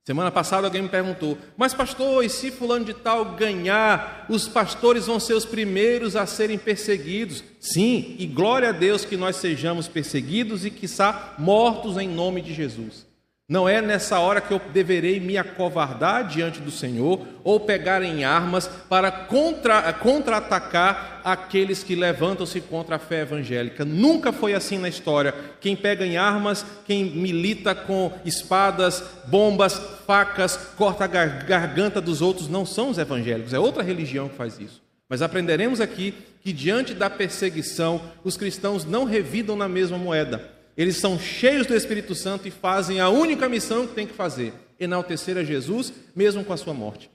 Semana 0.07 0.31
passada 0.31 0.67
alguém 0.67 0.83
me 0.83 0.89
perguntou: 0.89 1.37
Mas, 1.57 1.75
pastor, 1.75 2.25
e 2.25 2.29
se 2.29 2.53
Fulano 2.53 2.85
de 2.85 2.95
Tal 2.95 3.25
ganhar, 3.35 4.27
os 4.29 4.47
pastores 4.47 5.07
vão 5.07 5.19
ser 5.19 5.35
os 5.35 5.45
primeiros 5.45 6.15
a 6.15 6.25
serem 6.25 6.57
perseguidos? 6.57 7.43
Sim, 7.59 8.15
e 8.17 8.27
glória 8.27 8.69
a 8.69 8.73
Deus 8.73 9.05
que 9.05 9.17
nós 9.17 9.37
sejamos 9.37 9.89
perseguidos 9.89 10.65
e, 10.65 10.71
quiçá, 10.71 11.35
mortos 11.37 11.97
em 11.97 12.07
nome 12.07 12.43
de 12.43 12.55
Jesus. 12.55 13.04
Não 13.47 13.69
é 13.69 13.83
nessa 13.83 14.19
hora 14.21 14.41
que 14.41 14.55
eu 14.55 14.61
deverei 14.73 15.21
me 15.21 15.37
acovardar 15.37 16.27
diante 16.27 16.61
do 16.61 16.71
Senhor 16.71 17.21
ou 17.45 17.61
pegar 17.61 18.03
em 18.03 18.25
armas 18.25 18.67
para 18.89 19.13
contra-atacar 19.13 21.21
aqueles 21.23 21.83
que 21.83 21.95
levantam-se 21.95 22.59
contra 22.63 22.97
a 22.97 22.99
fé 22.99 23.21
evangélica. 23.21 23.85
Nunca 23.85 24.33
foi 24.33 24.55
assim 24.55 24.79
na 24.79 24.89
história. 24.89 25.35
Quem 25.61 25.77
pega 25.77 26.07
em 26.07 26.17
armas, 26.17 26.65
quem 26.87 27.05
milita 27.05 27.75
com 27.75 28.11
espadas, 28.25 29.05
bombas, 29.27 29.79
facas, 30.07 30.57
corta 30.75 31.05
a 31.05 31.07
garganta 31.07 32.01
dos 32.01 32.23
outros, 32.23 32.49
não 32.49 32.65
são 32.65 32.89
os 32.89 32.97
evangélicos, 32.97 33.53
é 33.53 33.59
outra 33.59 33.83
religião 33.83 34.27
que 34.27 34.37
faz 34.37 34.59
isso. 34.59 34.83
Mas 35.07 35.21
aprenderemos 35.21 35.83
aqui 35.83 36.15
que 36.41 36.51
diante 36.51 36.95
da 36.95 37.11
perseguição, 37.11 38.01
os 38.25 38.39
cristãos 38.39 38.87
não 38.87 39.05
revidam 39.05 39.55
na 39.55 39.69
mesma 39.69 39.99
moeda. 39.99 40.54
Eles 40.77 40.97
são 40.97 41.19
cheios 41.19 41.67
do 41.67 41.75
Espírito 41.75 42.15
Santo 42.15 42.49
e 42.49 42.51
fazem 42.51 43.01
a 43.01 43.09
única 43.09 43.49
missão 43.49 43.87
que 43.87 43.95
tem 43.95 44.07
que 44.07 44.15
fazer: 44.15 44.53
enaltecer 44.79 45.37
a 45.37 45.45
Jesus, 45.45 45.93
mesmo 46.15 46.45
com 46.45 46.53
a 46.53 46.57
sua 46.57 46.75
morte. 46.75 47.11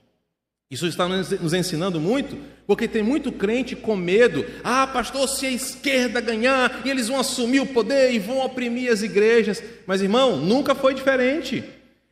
Isso 0.70 0.86
está 0.86 1.08
nos 1.08 1.52
ensinando 1.52 2.00
muito, 2.00 2.38
porque 2.64 2.86
tem 2.86 3.02
muito 3.02 3.32
crente 3.32 3.74
com 3.74 3.96
medo. 3.96 4.46
Ah, 4.62 4.86
pastor, 4.86 5.28
se 5.28 5.44
a 5.44 5.50
esquerda 5.50 6.20
ganhar, 6.20 6.82
e 6.84 6.90
eles 6.90 7.08
vão 7.08 7.18
assumir 7.18 7.58
o 7.58 7.66
poder 7.66 8.12
e 8.12 8.20
vão 8.20 8.38
oprimir 8.38 8.92
as 8.92 9.02
igrejas. 9.02 9.60
Mas, 9.84 10.00
irmão, 10.00 10.36
nunca 10.36 10.72
foi 10.72 10.94
diferente. 10.94 11.64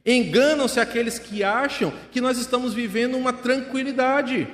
Enganam-se 0.04 0.80
aqueles 0.80 1.20
que 1.20 1.44
acham 1.44 1.92
que 2.10 2.20
nós 2.20 2.36
estamos 2.36 2.74
vivendo 2.74 3.16
uma 3.16 3.32
tranquilidade. 3.32 4.48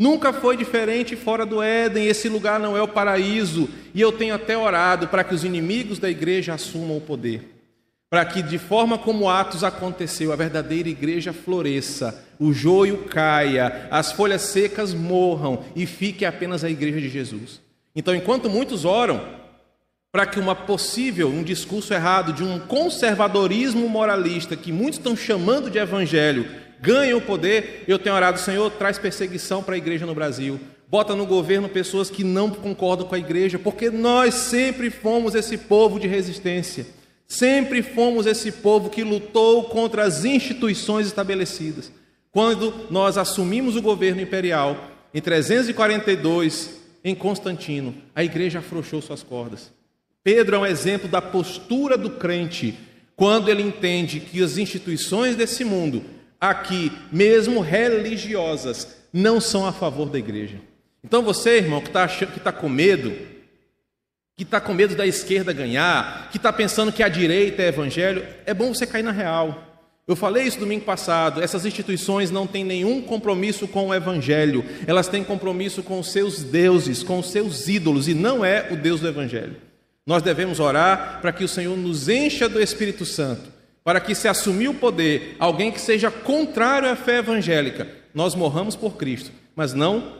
Nunca 0.00 0.32
foi 0.32 0.56
diferente 0.56 1.14
fora 1.14 1.44
do 1.44 1.62
Éden, 1.62 2.06
esse 2.06 2.26
lugar 2.26 2.58
não 2.58 2.74
é 2.74 2.80
o 2.80 2.88
paraíso, 2.88 3.68
e 3.92 4.00
eu 4.00 4.10
tenho 4.10 4.34
até 4.34 4.56
orado 4.56 5.08
para 5.08 5.22
que 5.22 5.34
os 5.34 5.44
inimigos 5.44 5.98
da 5.98 6.08
igreja 6.08 6.54
assumam 6.54 6.96
o 6.96 7.02
poder, 7.02 7.54
para 8.08 8.24
que, 8.24 8.40
de 8.40 8.56
forma 8.56 8.96
como 8.96 9.28
Atos 9.28 9.62
aconteceu, 9.62 10.32
a 10.32 10.36
verdadeira 10.36 10.88
igreja 10.88 11.34
floresça, 11.34 12.24
o 12.38 12.50
joio 12.50 13.04
caia, 13.10 13.88
as 13.90 14.10
folhas 14.10 14.40
secas 14.40 14.94
morram 14.94 15.66
e 15.76 15.84
fique 15.84 16.24
apenas 16.24 16.64
a 16.64 16.70
igreja 16.70 16.98
de 16.98 17.10
Jesus. 17.10 17.60
Então, 17.94 18.14
enquanto 18.14 18.48
muitos 18.48 18.86
oram 18.86 19.20
para 20.10 20.24
que 20.24 20.40
uma 20.40 20.54
possível, 20.54 21.28
um 21.28 21.42
discurso 21.42 21.92
errado 21.92 22.32
de 22.32 22.42
um 22.42 22.58
conservadorismo 22.58 23.86
moralista 23.86 24.56
que 24.56 24.72
muitos 24.72 24.98
estão 24.98 25.14
chamando 25.14 25.68
de 25.70 25.76
evangelho 25.76 26.69
ganhem 26.80 27.14
o 27.14 27.20
poder. 27.20 27.84
Eu 27.86 27.98
tenho 27.98 28.14
orado, 28.14 28.38
Senhor, 28.38 28.70
traz 28.70 28.98
perseguição 28.98 29.62
para 29.62 29.74
a 29.74 29.78
igreja 29.78 30.06
no 30.06 30.14
Brasil. 30.14 30.58
Bota 30.88 31.14
no 31.14 31.26
governo 31.26 31.68
pessoas 31.68 32.10
que 32.10 32.24
não 32.24 32.50
concordam 32.50 33.06
com 33.06 33.14
a 33.14 33.18
igreja, 33.18 33.58
porque 33.58 33.90
nós 33.90 34.34
sempre 34.34 34.90
fomos 34.90 35.34
esse 35.34 35.56
povo 35.56 36.00
de 36.00 36.08
resistência. 36.08 36.86
Sempre 37.28 37.80
fomos 37.80 38.26
esse 38.26 38.50
povo 38.50 38.90
que 38.90 39.04
lutou 39.04 39.64
contra 39.64 40.02
as 40.02 40.24
instituições 40.24 41.06
estabelecidas. 41.06 41.92
Quando 42.32 42.88
nós 42.90 43.16
assumimos 43.16 43.76
o 43.76 43.82
governo 43.82 44.20
imperial, 44.20 44.90
em 45.14 45.20
342, 45.20 46.80
em 47.04 47.14
Constantino, 47.14 47.94
a 48.14 48.24
igreja 48.24 48.58
afrouxou 48.58 49.00
suas 49.00 49.22
cordas. 49.22 49.72
Pedro 50.22 50.56
é 50.56 50.58
um 50.58 50.66
exemplo 50.66 51.08
da 51.08 51.22
postura 51.22 51.96
do 51.96 52.10
crente 52.10 52.76
quando 53.16 53.48
ele 53.48 53.62
entende 53.62 54.20
que 54.20 54.42
as 54.42 54.58
instituições 54.58 55.36
desse 55.36 55.64
mundo 55.64 56.04
aqui, 56.40 56.90
mesmo 57.12 57.60
religiosas, 57.60 58.96
não 59.12 59.40
são 59.40 59.66
a 59.66 59.72
favor 59.72 60.08
da 60.08 60.18
igreja. 60.18 60.56
Então 61.04 61.22
você, 61.22 61.58
irmão, 61.58 61.80
que 61.80 61.88
está 61.88 62.08
que 62.08 62.40
tá 62.40 62.52
com 62.52 62.68
medo, 62.68 63.12
que 64.36 64.44
está 64.44 64.60
com 64.60 64.72
medo 64.72 64.94
da 64.94 65.06
esquerda 65.06 65.52
ganhar, 65.52 66.30
que 66.30 66.36
está 66.36 66.52
pensando 66.52 66.92
que 66.92 67.02
a 67.02 67.08
direita 67.08 67.62
é 67.62 67.68
evangelho, 67.68 68.26
é 68.46 68.54
bom 68.54 68.72
você 68.72 68.86
cair 68.86 69.02
na 69.02 69.12
real. 69.12 69.70
Eu 70.10 70.16
falei 70.16 70.42
isso 70.42 70.58
domingo 70.58 70.84
passado. 70.84 71.40
Essas 71.40 71.64
instituições 71.64 72.32
não 72.32 72.44
têm 72.44 72.64
nenhum 72.64 73.00
compromisso 73.00 73.68
com 73.68 73.86
o 73.86 73.94
Evangelho, 73.94 74.64
elas 74.84 75.06
têm 75.06 75.22
compromisso 75.22 75.84
com 75.84 76.00
os 76.00 76.10
seus 76.10 76.42
deuses, 76.42 77.04
com 77.04 77.20
os 77.20 77.30
seus 77.30 77.68
ídolos, 77.68 78.08
e 78.08 78.14
não 78.14 78.44
é 78.44 78.66
o 78.72 78.76
Deus 78.76 79.00
do 79.00 79.06
Evangelho. 79.06 79.54
Nós 80.04 80.20
devemos 80.20 80.58
orar 80.58 81.20
para 81.20 81.32
que 81.32 81.44
o 81.44 81.48
Senhor 81.48 81.76
nos 81.76 82.08
encha 82.08 82.48
do 82.48 82.60
Espírito 82.60 83.04
Santo, 83.04 83.52
para 83.90 83.98
que 83.98 84.14
se 84.14 84.28
assumir 84.28 84.68
o 84.68 84.74
poder 84.74 85.34
alguém 85.36 85.72
que 85.72 85.80
seja 85.80 86.12
contrário 86.12 86.88
à 86.88 86.94
fé 86.94 87.18
evangélica, 87.18 87.88
nós 88.14 88.36
morramos 88.36 88.76
por 88.76 88.92
Cristo, 88.96 89.32
mas 89.56 89.74
não 89.74 90.12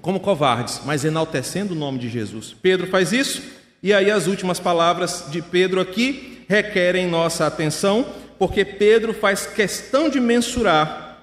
como 0.00 0.20
covardes, 0.20 0.82
mas 0.84 1.04
enaltecendo 1.04 1.74
o 1.74 1.76
nome 1.76 1.98
de 1.98 2.08
Jesus. 2.08 2.54
Pedro 2.62 2.86
faz 2.86 3.12
isso, 3.12 3.42
e 3.82 3.92
aí 3.92 4.12
as 4.12 4.28
últimas 4.28 4.60
palavras 4.60 5.24
de 5.28 5.42
Pedro 5.42 5.80
aqui 5.80 6.44
requerem 6.48 7.08
nossa 7.08 7.44
atenção, 7.48 8.06
porque 8.38 8.64
Pedro 8.64 9.12
faz 9.12 9.44
questão 9.44 10.08
de 10.08 10.20
mensurar 10.20 11.18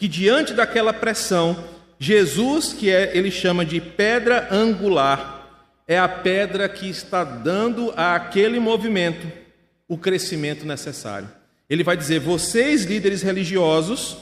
que 0.00 0.08
diante 0.08 0.52
daquela 0.52 0.92
pressão, 0.92 1.62
Jesus, 1.96 2.72
que 2.72 2.90
é, 2.90 3.16
ele 3.16 3.30
chama 3.30 3.64
de 3.64 3.80
pedra 3.80 4.48
angular, 4.50 5.46
é 5.86 5.96
a 5.96 6.08
pedra 6.08 6.68
que 6.68 6.90
está 6.90 7.22
dando 7.22 7.94
àquele 7.96 8.58
movimento 8.58 9.46
o 9.88 9.96
crescimento 9.96 10.66
necessário. 10.66 11.28
Ele 11.68 11.82
vai 11.82 11.96
dizer: 11.96 12.20
vocês, 12.20 12.84
líderes 12.84 13.22
religiosos, 13.22 14.18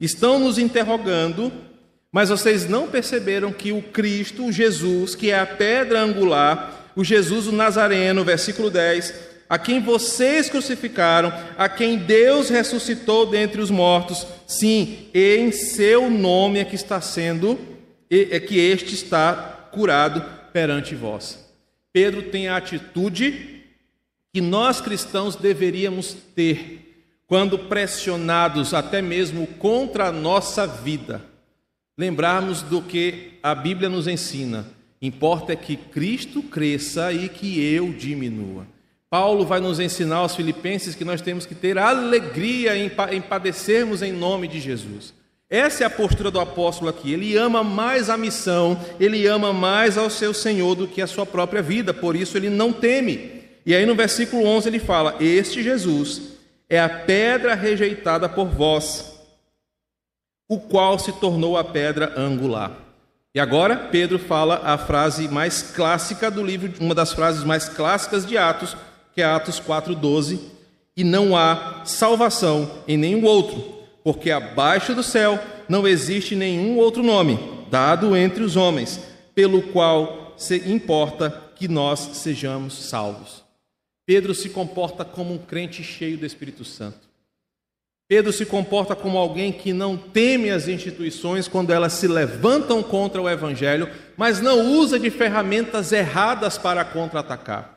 estão 0.00 0.38
nos 0.38 0.58
interrogando, 0.58 1.52
mas 2.12 2.28
vocês 2.28 2.68
não 2.68 2.88
perceberam 2.88 3.52
que 3.52 3.72
o 3.72 3.82
Cristo, 3.82 4.46
o 4.46 4.52
Jesus, 4.52 5.14
que 5.14 5.30
é 5.30 5.38
a 5.38 5.46
pedra 5.46 6.00
angular, 6.00 6.92
o 6.94 7.04
Jesus 7.04 7.46
o 7.46 7.52
Nazareno, 7.52 8.24
versículo 8.24 8.70
10, 8.70 9.14
a 9.48 9.58
quem 9.58 9.80
vocês 9.80 10.48
crucificaram, 10.48 11.32
a 11.56 11.68
quem 11.68 11.98
Deus 11.98 12.48
ressuscitou 12.48 13.26
dentre 13.26 13.60
os 13.60 13.70
mortos, 13.70 14.26
sim, 14.46 15.08
em 15.14 15.52
seu 15.52 16.10
nome 16.10 16.58
é 16.58 16.64
que 16.64 16.74
está 16.74 17.00
sendo, 17.00 17.58
é 18.10 18.40
que 18.40 18.58
este 18.58 18.94
está 18.94 19.68
curado 19.72 20.24
perante 20.52 20.94
vós. 20.94 21.44
Pedro 21.92 22.22
tem 22.22 22.48
a 22.48 22.56
atitude 22.56 23.55
que 24.36 24.40
nós 24.42 24.82
cristãos 24.82 25.34
deveríamos 25.34 26.14
ter 26.34 27.06
quando 27.26 27.58
pressionados 27.58 28.74
até 28.74 29.00
mesmo 29.00 29.46
contra 29.46 30.08
a 30.08 30.12
nossa 30.12 30.66
vida. 30.66 31.24
Lembrarmos 31.96 32.60
do 32.60 32.82
que 32.82 33.38
a 33.42 33.54
Bíblia 33.54 33.88
nos 33.88 34.06
ensina. 34.06 34.66
Importa 35.00 35.54
é 35.54 35.56
que 35.56 35.74
Cristo 35.74 36.42
cresça 36.42 37.14
e 37.14 37.30
que 37.30 37.64
eu 37.64 37.94
diminua. 37.94 38.66
Paulo 39.08 39.46
vai 39.46 39.58
nos 39.58 39.80
ensinar 39.80 40.16
aos 40.16 40.36
filipenses 40.36 40.94
que 40.94 41.02
nós 41.02 41.22
temos 41.22 41.46
que 41.46 41.54
ter 41.54 41.78
alegria 41.78 42.76
em 42.76 43.22
padecermos 43.22 44.02
em 44.02 44.12
nome 44.12 44.46
de 44.46 44.60
Jesus. 44.60 45.14
Essa 45.48 45.84
é 45.84 45.86
a 45.86 45.90
postura 45.90 46.30
do 46.30 46.40
apóstolo 46.40 46.90
aqui. 46.90 47.10
Ele 47.10 47.38
ama 47.38 47.64
mais 47.64 48.10
a 48.10 48.18
missão, 48.18 48.78
ele 49.00 49.26
ama 49.26 49.54
mais 49.54 49.96
ao 49.96 50.10
seu 50.10 50.34
Senhor 50.34 50.74
do 50.74 50.86
que 50.86 51.00
a 51.00 51.06
sua 51.06 51.24
própria 51.24 51.62
vida, 51.62 51.94
por 51.94 52.14
isso 52.14 52.36
ele 52.36 52.50
não 52.50 52.70
teme. 52.70 53.35
E 53.66 53.74
aí 53.74 53.84
no 53.84 53.96
versículo 53.96 54.46
11 54.46 54.68
ele 54.68 54.78
fala: 54.78 55.16
Este 55.18 55.60
Jesus 55.60 56.22
é 56.70 56.78
a 56.78 56.88
pedra 56.88 57.54
rejeitada 57.56 58.28
por 58.28 58.46
vós, 58.46 59.20
o 60.48 60.60
qual 60.60 60.98
se 61.00 61.12
tornou 61.12 61.58
a 61.58 61.64
pedra 61.64 62.14
angular. 62.16 62.86
E 63.34 63.40
agora 63.40 63.76
Pedro 63.76 64.18
fala 64.18 64.62
a 64.64 64.78
frase 64.78 65.28
mais 65.28 65.60
clássica 65.62 66.30
do 66.30 66.42
livro, 66.42 66.72
uma 66.80 66.94
das 66.94 67.12
frases 67.12 67.44
mais 67.44 67.68
clássicas 67.68 68.24
de 68.24 68.38
Atos, 68.38 68.74
que 69.14 69.20
é 69.20 69.24
Atos 69.24 69.60
4:12, 69.60 70.40
e 70.96 71.04
não 71.04 71.36
há 71.36 71.82
salvação 71.84 72.70
em 72.88 72.96
nenhum 72.96 73.24
outro, 73.24 73.82
porque 74.02 74.30
abaixo 74.30 74.94
do 74.94 75.02
céu 75.02 75.38
não 75.68 75.86
existe 75.86 76.34
nenhum 76.36 76.78
outro 76.78 77.02
nome 77.02 77.38
dado 77.68 78.16
entre 78.16 78.42
os 78.42 78.56
homens, 78.56 79.00
pelo 79.34 79.60
qual 79.60 80.32
se 80.36 80.70
importa 80.70 81.30
que 81.56 81.66
nós 81.66 81.98
sejamos 82.14 82.88
salvos. 82.88 83.45
Pedro 84.06 84.32
se 84.34 84.50
comporta 84.50 85.04
como 85.04 85.34
um 85.34 85.38
crente 85.38 85.82
cheio 85.82 86.16
do 86.16 86.24
Espírito 86.24 86.64
Santo. 86.64 87.06
Pedro 88.08 88.32
se 88.32 88.46
comporta 88.46 88.94
como 88.94 89.18
alguém 89.18 89.50
que 89.52 89.72
não 89.72 89.96
teme 89.96 90.48
as 90.48 90.68
instituições 90.68 91.48
quando 91.48 91.72
elas 91.72 91.92
se 91.94 92.06
levantam 92.06 92.80
contra 92.80 93.20
o 93.20 93.28
Evangelho, 93.28 93.90
mas 94.16 94.40
não 94.40 94.64
usa 94.78 94.96
de 94.96 95.10
ferramentas 95.10 95.90
erradas 95.90 96.56
para 96.56 96.84
contra-atacar. 96.84 97.76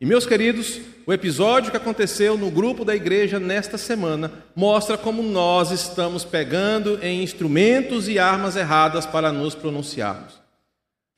E 0.00 0.06
meus 0.06 0.24
queridos, 0.24 0.80
o 1.04 1.12
episódio 1.12 1.72
que 1.72 1.76
aconteceu 1.76 2.38
no 2.38 2.48
grupo 2.48 2.84
da 2.84 2.94
igreja 2.94 3.40
nesta 3.40 3.76
semana 3.76 4.32
mostra 4.54 4.96
como 4.96 5.20
nós 5.20 5.72
estamos 5.72 6.24
pegando 6.24 7.00
em 7.02 7.22
instrumentos 7.22 8.08
e 8.08 8.20
armas 8.20 8.54
erradas 8.54 9.04
para 9.04 9.32
nos 9.32 9.56
pronunciarmos. 9.56 10.39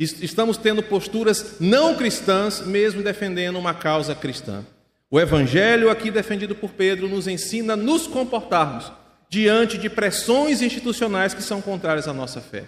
Estamos 0.03 0.57
tendo 0.57 0.83
posturas 0.83 1.57
não 1.61 1.95
cristãs, 1.95 2.61
mesmo 2.67 3.03
defendendo 3.03 3.59
uma 3.59 3.73
causa 3.73 4.15
cristã. 4.15 4.65
O 5.11 5.21
evangelho, 5.21 5.91
aqui 5.91 6.11
defendido 6.11 6.55
por 6.55 6.71
Pedro, 6.71 7.09
nos 7.09 7.29
ensina 7.29 7.75
a 7.75 7.77
nos 7.77 8.07
comportarmos 8.07 8.91
diante 9.29 9.79
de 9.79 9.89
pressões 9.89 10.61
institucionais 10.61 11.35
que 11.35 11.43
são 11.43 11.61
contrárias 11.61 12.09
à 12.09 12.13
nossa 12.13 12.41
fé. 12.41 12.65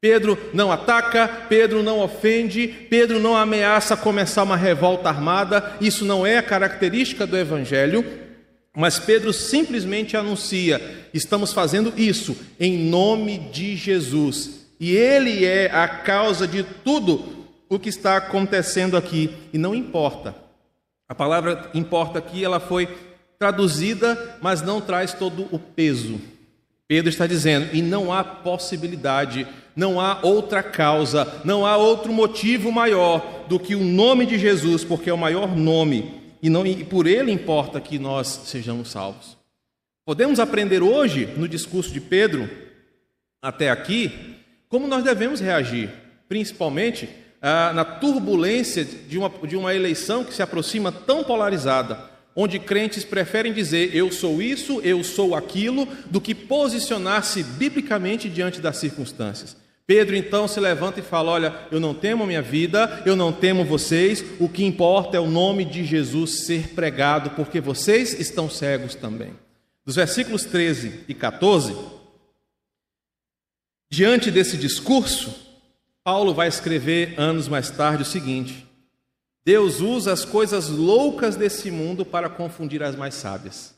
Pedro 0.00 0.38
não 0.52 0.70
ataca, 0.70 1.26
Pedro 1.48 1.82
não 1.82 2.00
ofende, 2.00 2.68
Pedro 2.68 3.18
não 3.18 3.34
ameaça 3.34 3.96
começar 3.96 4.42
uma 4.42 4.56
revolta 4.56 5.08
armada, 5.08 5.72
isso 5.80 6.04
não 6.04 6.26
é 6.26 6.36
a 6.36 6.42
característica 6.42 7.26
do 7.26 7.38
Evangelho, 7.38 8.04
mas 8.76 8.98
Pedro 8.98 9.32
simplesmente 9.32 10.16
anuncia: 10.16 10.80
estamos 11.14 11.52
fazendo 11.52 11.92
isso 11.96 12.36
em 12.60 12.76
nome 12.76 13.38
de 13.50 13.76
Jesus, 13.76 14.63
e 14.84 14.94
ele 14.94 15.46
é 15.46 15.70
a 15.72 15.88
causa 15.88 16.46
de 16.46 16.62
tudo 16.62 17.46
o 17.70 17.78
que 17.78 17.88
está 17.88 18.18
acontecendo 18.18 18.98
aqui. 18.98 19.34
E 19.50 19.56
não 19.56 19.74
importa. 19.74 20.34
A 21.08 21.14
palavra 21.14 21.70
importa 21.72 22.18
aqui, 22.18 22.44
ela 22.44 22.60
foi 22.60 22.86
traduzida, 23.38 24.36
mas 24.42 24.60
não 24.60 24.82
traz 24.82 25.14
todo 25.14 25.48
o 25.50 25.58
peso. 25.58 26.20
Pedro 26.86 27.08
está 27.08 27.26
dizendo, 27.26 27.74
e 27.74 27.80
não 27.80 28.12
há 28.12 28.22
possibilidade, 28.22 29.48
não 29.74 29.98
há 29.98 30.18
outra 30.22 30.62
causa, 30.62 31.40
não 31.46 31.64
há 31.64 31.78
outro 31.78 32.12
motivo 32.12 32.70
maior 32.70 33.46
do 33.48 33.58
que 33.58 33.74
o 33.74 33.82
nome 33.82 34.26
de 34.26 34.38
Jesus, 34.38 34.84
porque 34.84 35.08
é 35.08 35.14
o 35.14 35.16
maior 35.16 35.56
nome, 35.56 36.20
e, 36.42 36.50
não, 36.50 36.66
e 36.66 36.84
por 36.84 37.06
ele 37.06 37.32
importa 37.32 37.80
que 37.80 37.98
nós 37.98 38.28
sejamos 38.44 38.90
salvos. 38.90 39.34
Podemos 40.04 40.38
aprender 40.38 40.82
hoje, 40.82 41.24
no 41.38 41.48
discurso 41.48 41.90
de 41.90 42.02
Pedro, 42.02 42.50
até 43.40 43.70
aqui, 43.70 44.33
como 44.68 44.86
nós 44.86 45.04
devemos 45.04 45.40
reagir, 45.40 45.90
principalmente 46.28 47.08
ah, 47.40 47.72
na 47.74 47.84
turbulência 47.84 48.84
de 48.84 49.18
uma, 49.18 49.28
de 49.28 49.56
uma 49.56 49.74
eleição 49.74 50.24
que 50.24 50.34
se 50.34 50.42
aproxima 50.42 50.90
tão 50.90 51.22
polarizada 51.22 52.14
onde 52.36 52.58
crentes 52.58 53.04
preferem 53.04 53.52
dizer 53.52 53.94
eu 53.94 54.10
sou 54.10 54.42
isso, 54.42 54.80
eu 54.82 55.04
sou 55.04 55.34
aquilo, 55.34 55.86
do 56.10 56.20
que 56.20 56.34
posicionar-se 56.34 57.42
biblicamente 57.42 58.28
diante 58.28 58.60
das 58.60 58.78
circunstâncias. 58.78 59.56
Pedro 59.86 60.16
então 60.16 60.48
se 60.48 60.58
levanta 60.58 61.00
e 61.00 61.02
fala: 61.02 61.32
Olha, 61.32 61.54
eu 61.70 61.78
não 61.78 61.92
temo 61.92 62.24
a 62.24 62.26
minha 62.26 62.42
vida, 62.42 63.02
eu 63.04 63.14
não 63.14 63.30
temo 63.30 63.64
vocês, 63.64 64.24
o 64.40 64.48
que 64.48 64.64
importa 64.64 65.16
é 65.16 65.20
o 65.20 65.28
nome 65.28 65.64
de 65.64 65.84
Jesus 65.84 66.46
ser 66.46 66.70
pregado, 66.70 67.30
porque 67.30 67.60
vocês 67.60 68.18
estão 68.18 68.48
cegos 68.48 68.94
também. 68.94 69.34
Dos 69.84 69.96
versículos 69.96 70.46
13 70.46 71.00
e 71.06 71.12
14, 71.12 71.76
diante 73.94 74.30
desse 74.30 74.56
discurso, 74.56 75.32
Paulo 76.02 76.34
vai 76.34 76.48
escrever 76.48 77.14
anos 77.16 77.46
mais 77.46 77.70
tarde 77.70 78.02
o 78.02 78.06
seguinte: 78.06 78.66
Deus 79.44 79.80
usa 79.80 80.12
as 80.12 80.24
coisas 80.24 80.68
loucas 80.68 81.36
desse 81.36 81.70
mundo 81.70 82.04
para 82.04 82.28
confundir 82.28 82.82
as 82.82 82.96
mais 82.96 83.14
sábias. 83.14 83.74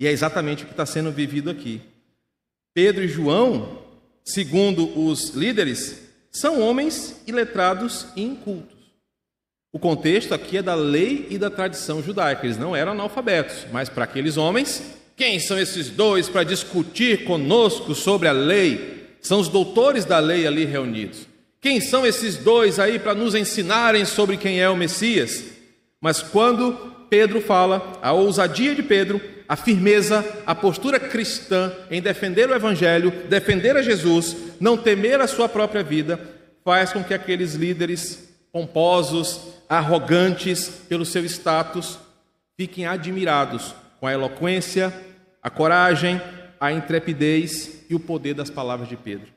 E 0.00 0.06
é 0.08 0.10
exatamente 0.10 0.64
o 0.64 0.66
que 0.66 0.72
está 0.72 0.84
sendo 0.84 1.12
vivido 1.12 1.48
aqui. 1.48 1.80
Pedro 2.74 3.04
e 3.04 3.08
João, 3.08 3.78
segundo 4.24 4.98
os 4.98 5.30
líderes, 5.30 6.02
são 6.32 6.60
homens 6.60 7.22
iletrados 7.24 8.08
e 8.16 8.22
incultos. 8.22 8.74
O 9.72 9.78
contexto 9.78 10.34
aqui 10.34 10.58
é 10.58 10.62
da 10.62 10.74
lei 10.74 11.28
e 11.30 11.38
da 11.38 11.48
tradição 11.48 12.02
judaica. 12.02 12.44
Eles 12.44 12.58
não 12.58 12.74
eram 12.74 12.92
analfabetos, 12.92 13.66
mas 13.72 13.88
para 13.88 14.04
aqueles 14.04 14.36
homens, 14.36 14.82
quem 15.16 15.38
são 15.38 15.58
esses 15.58 15.90
dois 15.90 16.28
para 16.28 16.42
discutir 16.42 17.24
conosco 17.24 17.94
sobre 17.94 18.26
a 18.26 18.32
lei? 18.32 19.03
São 19.24 19.40
os 19.40 19.48
doutores 19.48 20.04
da 20.04 20.18
lei 20.18 20.46
ali 20.46 20.66
reunidos. 20.66 21.26
Quem 21.58 21.80
são 21.80 22.04
esses 22.06 22.36
dois 22.36 22.78
aí 22.78 22.98
para 22.98 23.14
nos 23.14 23.34
ensinarem 23.34 24.04
sobre 24.04 24.36
quem 24.36 24.60
é 24.60 24.68
o 24.68 24.76
Messias? 24.76 25.44
Mas 25.98 26.20
quando 26.20 26.74
Pedro 27.08 27.40
fala, 27.40 27.98
a 28.02 28.12
ousadia 28.12 28.74
de 28.74 28.82
Pedro, 28.82 29.18
a 29.48 29.56
firmeza, 29.56 30.22
a 30.44 30.54
postura 30.54 31.00
cristã 31.00 31.72
em 31.90 32.02
defender 32.02 32.50
o 32.50 32.54
Evangelho, 32.54 33.10
defender 33.26 33.74
a 33.78 33.82
Jesus, 33.82 34.36
não 34.60 34.76
temer 34.76 35.18
a 35.22 35.26
sua 35.26 35.48
própria 35.48 35.82
vida, 35.82 36.20
faz 36.62 36.92
com 36.92 37.02
que 37.02 37.14
aqueles 37.14 37.54
líderes 37.54 38.28
pomposos, 38.52 39.40
arrogantes 39.66 40.68
pelo 40.86 41.06
seu 41.06 41.24
status, 41.24 41.98
fiquem 42.58 42.86
admirados 42.86 43.74
com 43.98 44.06
a 44.06 44.12
eloquência, 44.12 44.92
a 45.42 45.48
coragem, 45.48 46.20
a 46.64 46.72
intrepidez 46.72 47.84
e 47.88 47.94
o 47.94 48.00
poder 48.00 48.34
das 48.34 48.50
palavras 48.50 48.88
de 48.88 48.96
Pedro 48.96 49.34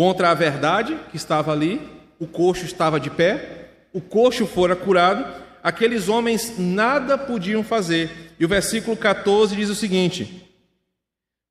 contra 0.00 0.30
a 0.30 0.34
verdade 0.34 0.98
que 1.10 1.16
estava 1.18 1.52
ali, 1.52 1.78
o 2.18 2.26
coxo 2.26 2.64
estava 2.64 2.98
de 2.98 3.10
pé, 3.10 3.68
o 3.92 4.00
coxo 4.00 4.46
fora 4.46 4.74
curado, 4.74 5.26
aqueles 5.62 6.08
homens 6.08 6.58
nada 6.58 7.18
podiam 7.18 7.62
fazer. 7.62 8.32
E 8.38 8.44
o 8.46 8.48
versículo 8.48 8.96
14 8.96 9.54
diz 9.54 9.68
o 9.68 9.74
seguinte: 9.74 10.48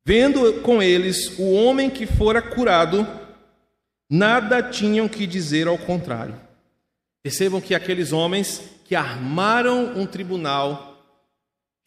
Vendo 0.04 0.62
com 0.62 0.82
eles 0.82 1.38
o 1.38 1.52
homem 1.52 1.92
que 1.92 2.08
fora 2.08 2.42
curado, 2.42 3.08
nada 4.10 4.64
tinham 4.64 5.08
que 5.08 5.28
dizer 5.28 5.68
ao 5.68 5.78
contrário. 5.78 6.34
Percebam 7.22 7.62
que 7.62 7.76
aqueles 7.76 8.12
homens 8.12 8.64
que 8.86 8.96
armaram 8.96 9.94
um 9.96 10.08
tribunal 10.08 10.89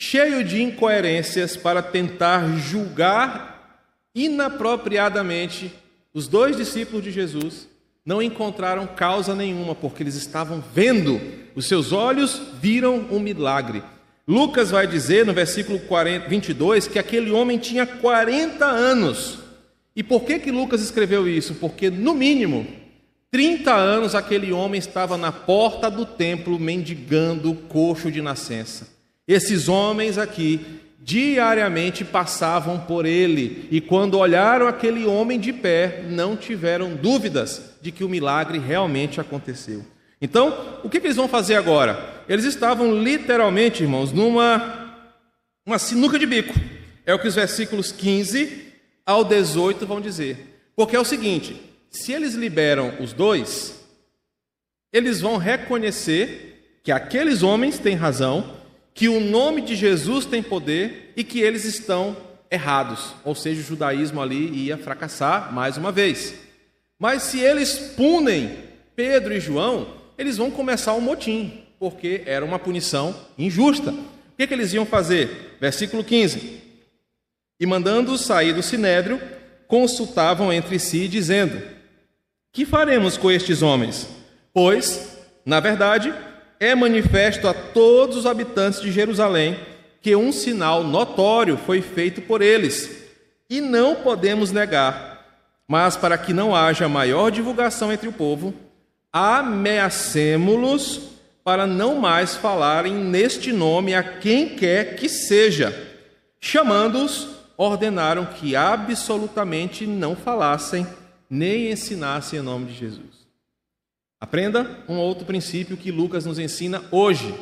cheio 0.02 0.42
de 0.42 0.60
incoerências 0.60 1.56
para 1.56 1.80
tentar 1.80 2.58
julgar 2.58 3.86
inapropriadamente 4.12 5.72
os 6.12 6.26
dois 6.26 6.56
discípulos 6.56 7.04
de 7.04 7.12
Jesus 7.12 7.68
não 8.04 8.20
encontraram 8.20 8.84
causa 8.84 9.32
nenhuma, 9.32 9.76
porque 9.76 10.02
eles 10.02 10.16
estavam 10.16 10.62
vendo, 10.74 11.20
os 11.54 11.68
seus 11.68 11.92
olhos 11.92 12.42
viram 12.60 13.06
um 13.12 13.20
milagre. 13.20 13.80
Lucas 14.26 14.72
vai 14.72 14.88
dizer 14.88 15.24
no 15.24 15.32
versículo 15.32 15.78
40, 15.78 16.28
22 16.28 16.88
que 16.88 16.98
aquele 16.98 17.30
homem 17.30 17.56
tinha 17.56 17.86
40 17.86 18.64
anos. 18.64 19.38
E 19.94 20.02
por 20.02 20.24
que, 20.24 20.40
que 20.40 20.50
Lucas 20.50 20.82
escreveu 20.82 21.28
isso? 21.28 21.54
Porque, 21.54 21.90
no 21.90 22.12
mínimo, 22.12 22.66
30 23.30 23.72
anos 23.72 24.16
aquele 24.16 24.52
homem 24.52 24.80
estava 24.80 25.16
na 25.16 25.30
porta 25.30 25.88
do 25.88 26.04
templo 26.04 26.58
mendigando 26.58 27.54
coxo 27.68 28.10
de 28.10 28.20
nascença. 28.20 29.00
Esses 29.32 29.66
homens 29.66 30.18
aqui 30.18 30.60
diariamente 31.00 32.04
passavam 32.04 32.78
por 32.80 33.06
ele, 33.06 33.66
e 33.70 33.80
quando 33.80 34.18
olharam 34.18 34.68
aquele 34.68 35.06
homem 35.06 35.40
de 35.40 35.54
pé, 35.54 36.04
não 36.06 36.36
tiveram 36.36 36.94
dúvidas 36.94 37.76
de 37.80 37.90
que 37.90 38.04
o 38.04 38.10
milagre 38.10 38.58
realmente 38.58 39.22
aconteceu. 39.22 39.86
Então, 40.20 40.78
o 40.84 40.90
que, 40.90 40.98
eles 40.98 41.16
vão 41.16 41.28
fazer 41.28 41.54
agora? 41.54 42.22
Eles 42.28 42.44
estavam 42.44 42.94
literalmente, 43.02 43.82
irmãos, 43.82 44.12
numa 44.12 45.00
uma 45.64 45.78
sinuca 45.78 46.18
de 46.18 46.26
bico. 46.26 46.52
É 47.06 47.14
o 47.14 47.18
que 47.18 47.26
os 47.26 47.34
versículos 47.34 47.90
15 47.90 48.66
ao 49.06 49.24
18 49.24 49.86
vão 49.86 49.98
dizer. 49.98 50.60
Porque 50.76 50.94
é 50.94 51.00
o 51.00 51.06
seguinte: 51.06 51.58
se 51.90 52.12
eles 52.12 52.34
liberam 52.34 52.92
os 53.00 53.14
dois, 53.14 53.82
eles 54.92 55.22
vão 55.22 55.38
reconhecer 55.38 56.80
que 56.84 56.92
aqueles 56.92 57.42
homens 57.42 57.78
têm 57.78 57.96
razão 57.96 58.60
que 58.94 59.08
o 59.08 59.20
nome 59.20 59.62
de 59.62 59.74
Jesus 59.74 60.24
tem 60.24 60.42
poder 60.42 61.12
e 61.16 61.24
que 61.24 61.40
eles 61.40 61.64
estão 61.64 62.16
errados, 62.50 63.14
ou 63.24 63.34
seja, 63.34 63.60
o 63.60 63.64
judaísmo 63.64 64.20
ali 64.20 64.66
ia 64.66 64.76
fracassar 64.76 65.52
mais 65.52 65.78
uma 65.78 65.90
vez. 65.90 66.34
Mas 66.98 67.22
se 67.22 67.40
eles 67.40 67.94
punem 67.96 68.58
Pedro 68.94 69.32
e 69.32 69.40
João, 69.40 69.88
eles 70.18 70.36
vão 70.36 70.50
começar 70.50 70.92
um 70.92 71.00
motim, 71.00 71.62
porque 71.78 72.22
era 72.26 72.44
uma 72.44 72.58
punição 72.58 73.14
injusta. 73.38 73.90
O 73.90 74.36
que, 74.36 74.46
que 74.46 74.54
eles 74.54 74.72
iam 74.72 74.84
fazer? 74.84 75.56
Versículo 75.60 76.04
15: 76.04 76.60
E 77.58 77.66
mandando-os 77.66 78.20
sair 78.20 78.52
do 78.52 78.62
sinédrio, 78.62 79.20
consultavam 79.66 80.52
entre 80.52 80.78
si, 80.78 81.08
dizendo: 81.08 81.60
Que 82.52 82.66
faremos 82.66 83.16
com 83.16 83.30
estes 83.30 83.62
homens? 83.62 84.06
Pois, 84.52 85.16
na 85.44 85.58
verdade, 85.58 86.12
é 86.62 86.76
manifesto 86.76 87.48
a 87.48 87.52
todos 87.52 88.16
os 88.16 88.24
habitantes 88.24 88.80
de 88.80 88.92
Jerusalém 88.92 89.58
que 90.00 90.14
um 90.14 90.30
sinal 90.30 90.84
notório 90.84 91.56
foi 91.56 91.82
feito 91.82 92.22
por 92.22 92.40
eles, 92.40 93.02
e 93.50 93.60
não 93.60 93.96
podemos 93.96 94.52
negar. 94.52 95.26
Mas 95.66 95.96
para 95.96 96.16
que 96.16 96.32
não 96.32 96.54
haja 96.54 96.88
maior 96.88 97.30
divulgação 97.30 97.92
entre 97.92 98.08
o 98.08 98.12
povo, 98.12 98.54
ameacemo-los 99.12 101.00
para 101.42 101.66
não 101.66 101.96
mais 101.96 102.36
falarem 102.36 102.94
neste 102.94 103.52
nome 103.52 103.92
a 103.92 104.04
quem 104.04 104.50
quer 104.50 104.94
que 104.94 105.08
seja. 105.08 105.76
Chamando-os, 106.40 107.26
ordenaram 107.56 108.24
que 108.24 108.54
absolutamente 108.54 109.84
não 109.84 110.14
falassem 110.14 110.86
nem 111.28 111.72
ensinassem 111.72 112.38
em 112.38 112.42
nome 112.42 112.66
de 112.66 112.74
Jesus. 112.74 113.21
Aprenda 114.22 114.84
um 114.88 114.98
outro 114.98 115.26
princípio 115.26 115.76
que 115.76 115.90
Lucas 115.90 116.24
nos 116.24 116.38
ensina 116.38 116.84
hoje. 116.92 117.34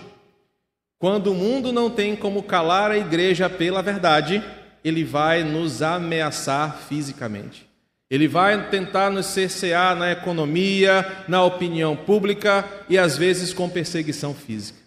Quando 0.99 1.31
o 1.31 1.35
mundo 1.35 1.75
não 1.75 1.91
tem 1.91 2.17
como 2.17 2.43
calar 2.43 2.91
a 2.91 2.97
igreja 2.97 3.51
pela 3.51 3.83
verdade, 3.83 4.43
ele 4.83 5.05
vai 5.05 5.45
nos 5.45 5.83
ameaçar 5.83 6.79
fisicamente. 6.89 7.69
Ele 8.09 8.27
vai 8.27 8.71
tentar 8.71 9.11
nos 9.11 9.27
cercear 9.27 9.95
na 9.95 10.11
economia, 10.11 11.05
na 11.29 11.45
opinião 11.45 11.95
pública 11.95 12.67
e 12.89 12.97
às 12.97 13.15
vezes 13.15 13.53
com 13.53 13.69
perseguição 13.69 14.33
física. 14.33 14.79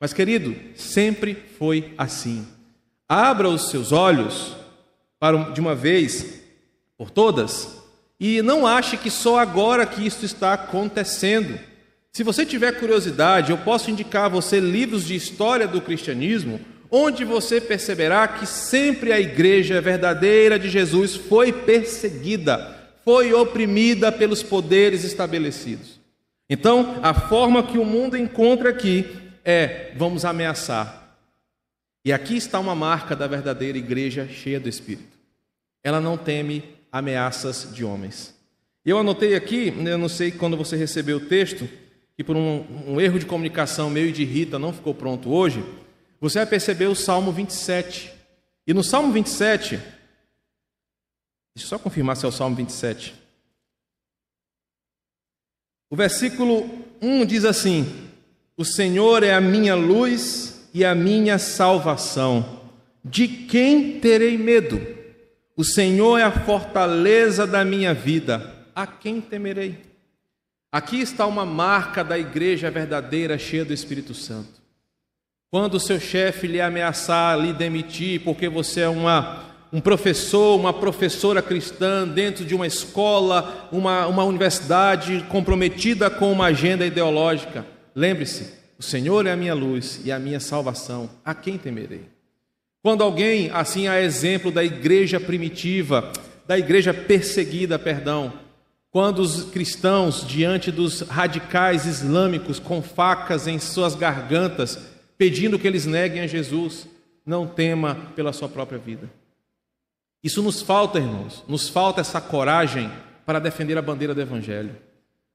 Mas, 0.00 0.14
querido, 0.14 0.56
sempre 0.74 1.34
foi 1.58 1.92
assim. 1.98 2.48
Abra 3.06 3.46
os 3.46 3.68
seus 3.68 3.92
olhos 3.92 4.56
para 5.18 5.50
de 5.50 5.60
uma 5.60 5.74
vez 5.74 6.40
por 6.96 7.10
todas 7.10 7.79
e 8.20 8.42
não 8.42 8.66
ache 8.66 8.98
que 8.98 9.10
só 9.10 9.38
agora 9.38 9.86
que 9.86 10.06
isso 10.06 10.26
está 10.26 10.52
acontecendo. 10.52 11.58
Se 12.12 12.22
você 12.22 12.44
tiver 12.44 12.72
curiosidade, 12.72 13.50
eu 13.50 13.56
posso 13.56 13.90
indicar 13.90 14.26
a 14.26 14.28
você 14.28 14.60
livros 14.60 15.06
de 15.06 15.14
história 15.14 15.66
do 15.66 15.80
cristianismo, 15.80 16.60
onde 16.90 17.24
você 17.24 17.60
perceberá 17.60 18.28
que 18.28 18.44
sempre 18.44 19.10
a 19.10 19.18
igreja 19.18 19.80
verdadeira 19.80 20.58
de 20.58 20.68
Jesus 20.68 21.16
foi 21.16 21.50
perseguida, 21.50 22.76
foi 23.04 23.32
oprimida 23.32 24.12
pelos 24.12 24.42
poderes 24.42 25.02
estabelecidos. 25.02 25.98
Então, 26.48 26.98
a 27.02 27.14
forma 27.14 27.62
que 27.62 27.78
o 27.78 27.84
mundo 27.84 28.18
encontra 28.18 28.68
aqui 28.68 29.06
é: 29.44 29.92
vamos 29.96 30.24
ameaçar. 30.24 31.16
E 32.04 32.12
aqui 32.12 32.36
está 32.36 32.58
uma 32.58 32.74
marca 32.74 33.14
da 33.14 33.26
verdadeira 33.26 33.78
igreja 33.78 34.28
cheia 34.28 34.58
do 34.58 34.68
Espírito. 34.68 35.18
Ela 35.82 36.00
não 36.00 36.16
teme 36.16 36.79
ameaças 36.90 37.68
de 37.72 37.84
homens. 37.84 38.34
Eu 38.84 38.98
anotei 38.98 39.34
aqui, 39.34 39.72
eu 39.84 39.98
não 39.98 40.08
sei 40.08 40.30
quando 40.30 40.56
você 40.56 40.76
recebeu 40.76 41.18
o 41.18 41.26
texto, 41.26 41.68
que 42.16 42.24
por 42.24 42.36
um, 42.36 42.64
um 42.86 43.00
erro 43.00 43.18
de 43.18 43.26
comunicação 43.26 43.90
meio 43.90 44.12
de 44.12 44.24
Rita 44.24 44.58
não 44.58 44.72
ficou 44.72 44.94
pronto 44.94 45.30
hoje. 45.30 45.64
Você 46.20 46.38
vai 46.38 46.46
perceber 46.46 46.86
o 46.86 46.94
Salmo 46.94 47.32
27. 47.32 48.12
E 48.66 48.74
no 48.74 48.84
Salmo 48.84 49.12
27, 49.12 49.76
deixa 49.76 49.86
eu 51.56 51.68
só 51.68 51.78
confirmar 51.78 52.16
se 52.16 52.24
é 52.24 52.28
o 52.28 52.32
Salmo 52.32 52.56
27. 52.56 53.14
O 55.90 55.96
versículo 55.96 56.68
1 57.02 57.24
diz 57.26 57.44
assim: 57.44 58.08
O 58.56 58.64
Senhor 58.64 59.22
é 59.22 59.34
a 59.34 59.40
minha 59.40 59.74
luz 59.74 60.68
e 60.72 60.84
a 60.84 60.94
minha 60.94 61.38
salvação. 61.38 62.60
De 63.04 63.26
quem 63.26 63.98
terei 63.98 64.36
medo? 64.38 64.99
O 65.60 65.64
Senhor 65.64 66.16
é 66.16 66.22
a 66.22 66.30
fortaleza 66.30 67.46
da 67.46 67.66
minha 67.66 67.92
vida. 67.92 68.50
A 68.74 68.86
quem 68.86 69.20
temerei? 69.20 69.78
Aqui 70.72 71.02
está 71.02 71.26
uma 71.26 71.44
marca 71.44 72.02
da 72.02 72.18
igreja 72.18 72.70
verdadeira, 72.70 73.36
cheia 73.36 73.62
do 73.62 73.74
Espírito 73.74 74.14
Santo. 74.14 74.62
Quando 75.50 75.74
o 75.74 75.78
seu 75.78 76.00
chefe 76.00 76.46
lhe 76.46 76.62
ameaçar 76.62 77.38
lhe 77.38 77.52
demitir 77.52 78.24
porque 78.24 78.48
você 78.48 78.80
é 78.80 78.88
uma 78.88 79.50
um 79.70 79.82
professor, 79.82 80.58
uma 80.58 80.72
professora 80.72 81.42
cristã 81.42 82.08
dentro 82.08 82.42
de 82.42 82.54
uma 82.54 82.66
escola, 82.66 83.68
uma, 83.70 84.06
uma 84.06 84.24
universidade 84.24 85.26
comprometida 85.28 86.08
com 86.08 86.32
uma 86.32 86.46
agenda 86.46 86.86
ideológica. 86.86 87.66
Lembre-se: 87.94 88.54
o 88.78 88.82
Senhor 88.82 89.26
é 89.26 89.32
a 89.32 89.36
minha 89.36 89.52
luz 89.52 90.00
e 90.06 90.10
a 90.10 90.18
minha 90.18 90.40
salvação, 90.40 91.10
a 91.22 91.34
quem 91.34 91.58
temerei? 91.58 92.08
Quando 92.82 93.04
alguém, 93.04 93.50
assim 93.50 93.88
a 93.88 94.00
exemplo 94.00 94.50
da 94.50 94.64
igreja 94.64 95.20
primitiva, 95.20 96.12
da 96.46 96.58
igreja 96.58 96.94
perseguida, 96.94 97.78
perdão, 97.78 98.32
quando 98.90 99.20
os 99.20 99.44
cristãos, 99.44 100.26
diante 100.26 100.72
dos 100.72 101.02
radicais 101.02 101.86
islâmicos 101.86 102.58
com 102.58 102.82
facas 102.82 103.46
em 103.46 103.58
suas 103.58 103.94
gargantas, 103.94 104.78
pedindo 105.16 105.58
que 105.58 105.66
eles 105.66 105.86
neguem 105.86 106.22
a 106.22 106.26
Jesus, 106.26 106.88
não 107.24 107.46
tema 107.46 107.94
pela 108.16 108.32
sua 108.32 108.48
própria 108.48 108.78
vida. 108.78 109.08
Isso 110.22 110.42
nos 110.42 110.60
falta, 110.60 110.98
irmãos, 110.98 111.44
nos 111.46 111.68
falta 111.68 112.00
essa 112.00 112.20
coragem 112.20 112.90
para 113.24 113.38
defender 113.38 113.78
a 113.78 113.82
bandeira 113.82 114.14
do 114.14 114.20
Evangelho. 114.20 114.74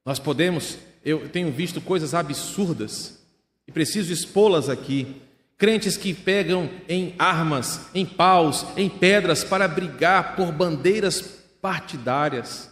Nós 0.05 0.19
podemos, 0.19 0.77
eu 1.03 1.29
tenho 1.29 1.51
visto 1.51 1.79
coisas 1.79 2.13
absurdas 2.13 3.23
e 3.67 3.71
preciso 3.71 4.12
expô-las 4.12 4.69
aqui. 4.69 5.15
Crentes 5.57 5.95
que 5.95 6.13
pegam 6.13 6.69
em 6.87 7.15
armas, 7.17 7.87
em 7.93 8.05
paus, 8.05 8.65
em 8.75 8.89
pedras 8.89 9.43
para 9.43 9.67
brigar 9.67 10.35
por 10.35 10.51
bandeiras 10.51 11.21
partidárias. 11.61 12.69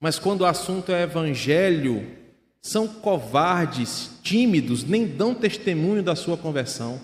Mas 0.00 0.18
quando 0.18 0.42
o 0.42 0.46
assunto 0.46 0.92
é 0.92 1.02
evangelho, 1.02 2.06
são 2.62 2.86
covardes, 2.86 4.10
tímidos, 4.22 4.84
nem 4.84 5.06
dão 5.06 5.34
testemunho 5.34 6.02
da 6.02 6.14
sua 6.14 6.36
conversão. 6.36 7.00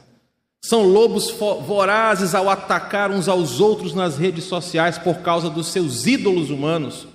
São 0.63 0.83
lobos 0.83 1.31
vorazes 1.31 2.35
ao 2.35 2.49
atacar 2.49 3.11
uns 3.11 3.29
aos 3.29 3.61
outros 3.61 3.95
nas 3.95 4.17
redes 4.17 4.45
sociais 4.45 4.97
por 4.97 5.19
causa 5.19 5.51
dos 5.51 5.67
seus 5.67 6.07
ídolos 6.07 6.51
humanos, 6.51 7.07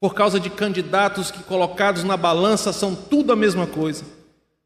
por 0.00 0.14
causa 0.14 0.38
de 0.38 0.48
candidatos 0.48 1.30
que, 1.30 1.42
colocados 1.42 2.04
na 2.04 2.16
balança, 2.16 2.72
são 2.72 2.94
tudo 2.94 3.32
a 3.32 3.36
mesma 3.36 3.66
coisa. 3.66 4.04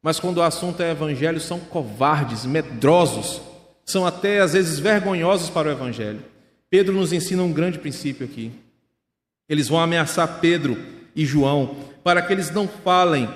Mas 0.08 0.18
quando 0.18 0.38
o 0.38 0.42
assunto 0.42 0.82
é 0.82 0.92
evangelho, 0.92 1.38
são 1.38 1.60
covardes, 1.60 2.46
medrosos, 2.46 3.42
são 3.84 4.06
até 4.06 4.40
às 4.40 4.54
vezes 4.54 4.78
vergonhosos 4.78 5.50
para 5.50 5.68
o 5.68 5.70
evangelho. 5.70 6.24
Pedro 6.70 6.94
nos 6.94 7.12
ensina 7.12 7.42
um 7.42 7.52
grande 7.52 7.78
princípio 7.78 8.24
aqui. 8.24 8.50
Eles 9.46 9.68
vão 9.68 9.78
ameaçar 9.78 10.40
Pedro 10.40 10.82
e 11.14 11.26
João 11.26 11.76
para 12.02 12.22
que 12.22 12.32
eles 12.32 12.50
não 12.50 12.66
falem 12.66 13.28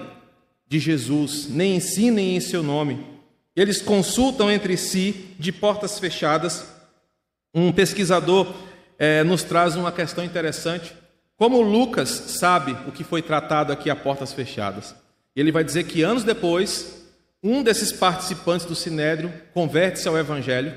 de 0.67 0.79
Jesus, 0.79 1.47
nem 1.47 1.77
ensinem 1.77 2.37
em 2.37 2.41
seu 2.41 2.63
nome. 2.63 3.07
Eles 3.55 3.83
consultam 3.83 4.51
entre 4.51 4.75
si 4.79 5.27
de 5.39 5.53
portas 5.53 5.99
fechadas. 5.99 6.67
Um 7.55 7.71
pesquisador 7.71 8.51
é, 8.99 9.23
nos 9.23 9.43
traz 9.43 9.77
uma 9.77 9.93
questão 9.93 10.25
interessante. 10.25 10.95
Como 11.37 11.61
Lucas 11.61 12.09
sabe 12.09 12.75
o 12.89 12.93
que 12.93 13.05
foi 13.05 13.21
tratado 13.21 13.75
aqui 13.75 13.91
a 13.91 13.95
portas 13.95 14.33
fechadas? 14.33 15.02
Ele 15.35 15.53
vai 15.53 15.65
dizer 15.65 15.85
que 15.85 16.03
anos 16.03 16.25
depois, 16.25 17.07
um 17.43 17.63
desses 17.63 17.93
participantes 17.93 18.67
do 18.67 18.75
Sinédrio 18.75 19.33
converte-se 19.55 20.09
ao 20.09 20.19
Evangelho 20.19 20.73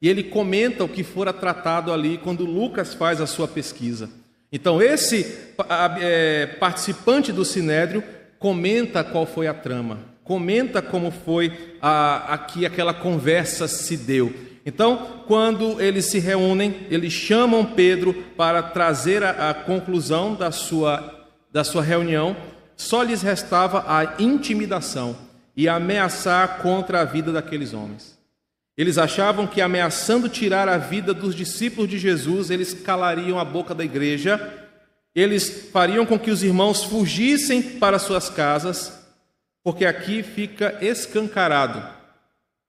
e 0.00 0.08
ele 0.08 0.24
comenta 0.24 0.84
o 0.84 0.88
que 0.88 1.04
fora 1.04 1.32
tratado 1.32 1.92
ali 1.92 2.18
quando 2.18 2.44
Lucas 2.44 2.94
faz 2.94 3.20
a 3.20 3.26
sua 3.26 3.46
pesquisa. 3.46 4.10
Então, 4.52 4.80
esse 4.82 5.54
é, 6.00 6.46
participante 6.58 7.30
do 7.30 7.44
Sinédrio 7.44 8.02
comenta 8.38 9.04
qual 9.04 9.26
foi 9.26 9.46
a 9.46 9.54
trama 9.54 10.10
comenta 10.30 10.80
como 10.80 11.10
foi 11.10 11.74
a, 11.82 12.34
aqui 12.34 12.64
aquela 12.64 12.94
conversa 12.94 13.66
se 13.66 13.96
deu. 13.96 14.32
Então, 14.64 15.24
quando 15.26 15.80
eles 15.80 16.04
se 16.04 16.20
reúnem, 16.20 16.86
eles 16.88 17.12
chamam 17.12 17.64
Pedro 17.64 18.14
para 18.36 18.62
trazer 18.62 19.24
a, 19.24 19.50
a 19.50 19.54
conclusão 19.54 20.36
da 20.36 20.52
sua, 20.52 21.28
da 21.52 21.64
sua 21.64 21.82
reunião, 21.82 22.36
só 22.80 23.02
lhes 23.02 23.20
restava 23.20 23.84
a 23.86 24.14
intimidação 24.18 25.14
e 25.54 25.68
ameaçar 25.68 26.62
contra 26.62 27.02
a 27.02 27.04
vida 27.04 27.30
daqueles 27.30 27.74
homens. 27.74 28.18
Eles 28.74 28.96
achavam 28.96 29.46
que 29.46 29.60
ameaçando 29.60 30.30
tirar 30.30 30.66
a 30.66 30.78
vida 30.78 31.12
dos 31.12 31.34
discípulos 31.34 31.90
de 31.90 31.98
Jesus, 31.98 32.48
eles 32.48 32.72
calariam 32.72 33.38
a 33.38 33.44
boca 33.44 33.74
da 33.74 33.84
igreja, 33.84 34.40
eles 35.14 35.68
fariam 35.70 36.06
com 36.06 36.18
que 36.18 36.30
os 36.30 36.42
irmãos 36.42 36.82
fugissem 36.82 37.60
para 37.60 37.98
suas 37.98 38.30
casas 38.30 38.98
porque 39.62 39.84
aqui 39.84 40.22
fica 40.22 40.78
escancarado 40.80 41.86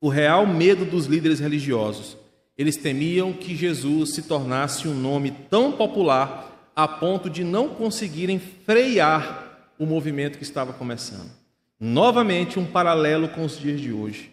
o 0.02 0.10
real 0.10 0.46
medo 0.46 0.84
dos 0.84 1.06
líderes 1.06 1.40
religiosos. 1.40 2.18
Eles 2.58 2.76
temiam 2.76 3.32
que 3.32 3.56
Jesus 3.56 4.14
se 4.14 4.24
tornasse 4.24 4.90
um 4.90 4.94
nome 4.94 5.32
tão 5.50 5.72
popular 5.72 6.70
a 6.76 6.86
ponto 6.86 7.30
de 7.30 7.46
não 7.46 7.70
conseguirem 7.70 8.40
frear 8.40 9.51
o 9.82 9.86
movimento 9.88 10.38
que 10.38 10.44
estava 10.44 10.72
começando. 10.72 11.32
Novamente, 11.80 12.60
um 12.60 12.66
paralelo 12.66 13.28
com 13.30 13.44
os 13.44 13.58
dias 13.58 13.82
de 13.82 13.92
hoje. 13.92 14.32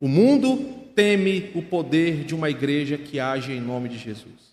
O 0.00 0.08
mundo 0.08 0.56
teme 0.96 1.52
o 1.54 1.62
poder 1.62 2.24
de 2.24 2.34
uma 2.34 2.50
igreja 2.50 2.98
que 2.98 3.20
age 3.20 3.52
em 3.52 3.60
nome 3.60 3.88
de 3.88 3.96
Jesus. 3.96 4.52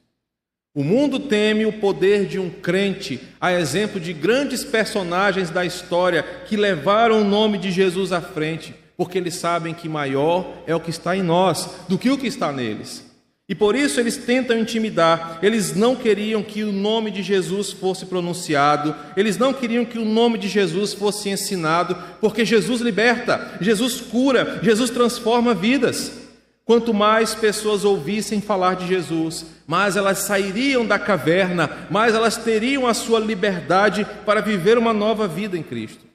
O 0.75 0.84
mundo 0.84 1.21
teme 1.21 1.65
o 1.65 1.73
poder 1.73 2.27
de 2.27 2.38
um 2.38 2.51
crente, 2.51 3.19
a 3.41 3.51
exemplo 3.51 3.99
de 3.99 4.13
grandes 4.13 4.63
personagens 4.63 5.49
da 5.49 5.65
história 5.65 6.21
que 6.21 6.55
levaram 6.55 7.21
o 7.21 7.27
nome 7.27 7.57
de 7.57 7.71
Jesus 7.71 8.12
à 8.12 8.21
frente, 8.21 8.75
porque 8.95 9.17
eles 9.17 9.34
sabem 9.34 9.73
que 9.73 9.89
maior 9.89 10.62
é 10.67 10.75
o 10.75 10.79
que 10.79 10.91
está 10.91 11.17
em 11.17 11.23
nós 11.23 11.67
do 11.89 11.97
que 11.97 12.12
o 12.12 12.17
que 12.17 12.27
está 12.27 12.51
neles. 12.51 13.11
E 13.49 13.56
por 13.56 13.75
isso 13.75 13.99
eles 13.99 14.15
tentam 14.15 14.58
intimidar, 14.58 15.39
eles 15.41 15.75
não 15.75 15.95
queriam 15.95 16.41
que 16.41 16.63
o 16.63 16.71
nome 16.71 17.12
de 17.12 17.21
Jesus 17.21 17.71
fosse 17.71 18.06
pronunciado, 18.06 18.95
eles 19.17 19.38
não 19.38 19.54
queriam 19.54 19.84
que 19.84 19.99
o 19.99 20.06
nome 20.06 20.38
de 20.38 20.47
Jesus 20.47 20.93
fosse 20.93 21.30
ensinado, 21.30 21.97
porque 22.21 22.45
Jesus 22.45 22.80
liberta, 22.80 23.58
Jesus 23.60 23.99
cura, 23.99 24.60
Jesus 24.63 24.89
transforma 24.89 25.54
vidas. 25.54 26.21
Quanto 26.63 26.93
mais 26.93 27.36
pessoas 27.36 27.84
ouvissem 27.84 28.39
falar 28.39 28.75
de 28.75 28.88
Jesus, 28.88 29.45
mais 29.67 29.97
elas 29.97 30.19
sairiam 30.19 30.86
da 30.86 30.97
caverna, 30.97 31.69
mais 31.89 32.15
elas 32.15 32.38
teriam 32.38 32.88
a 32.88 32.93
sua 32.93 33.19
liberdade 33.19 34.08
para 34.25 34.41
viver 34.41 34.77
uma 34.77 34.93
nova 34.93 35.27
vida 35.27 35.58
em 35.58 35.63
Cristo. 35.63 36.06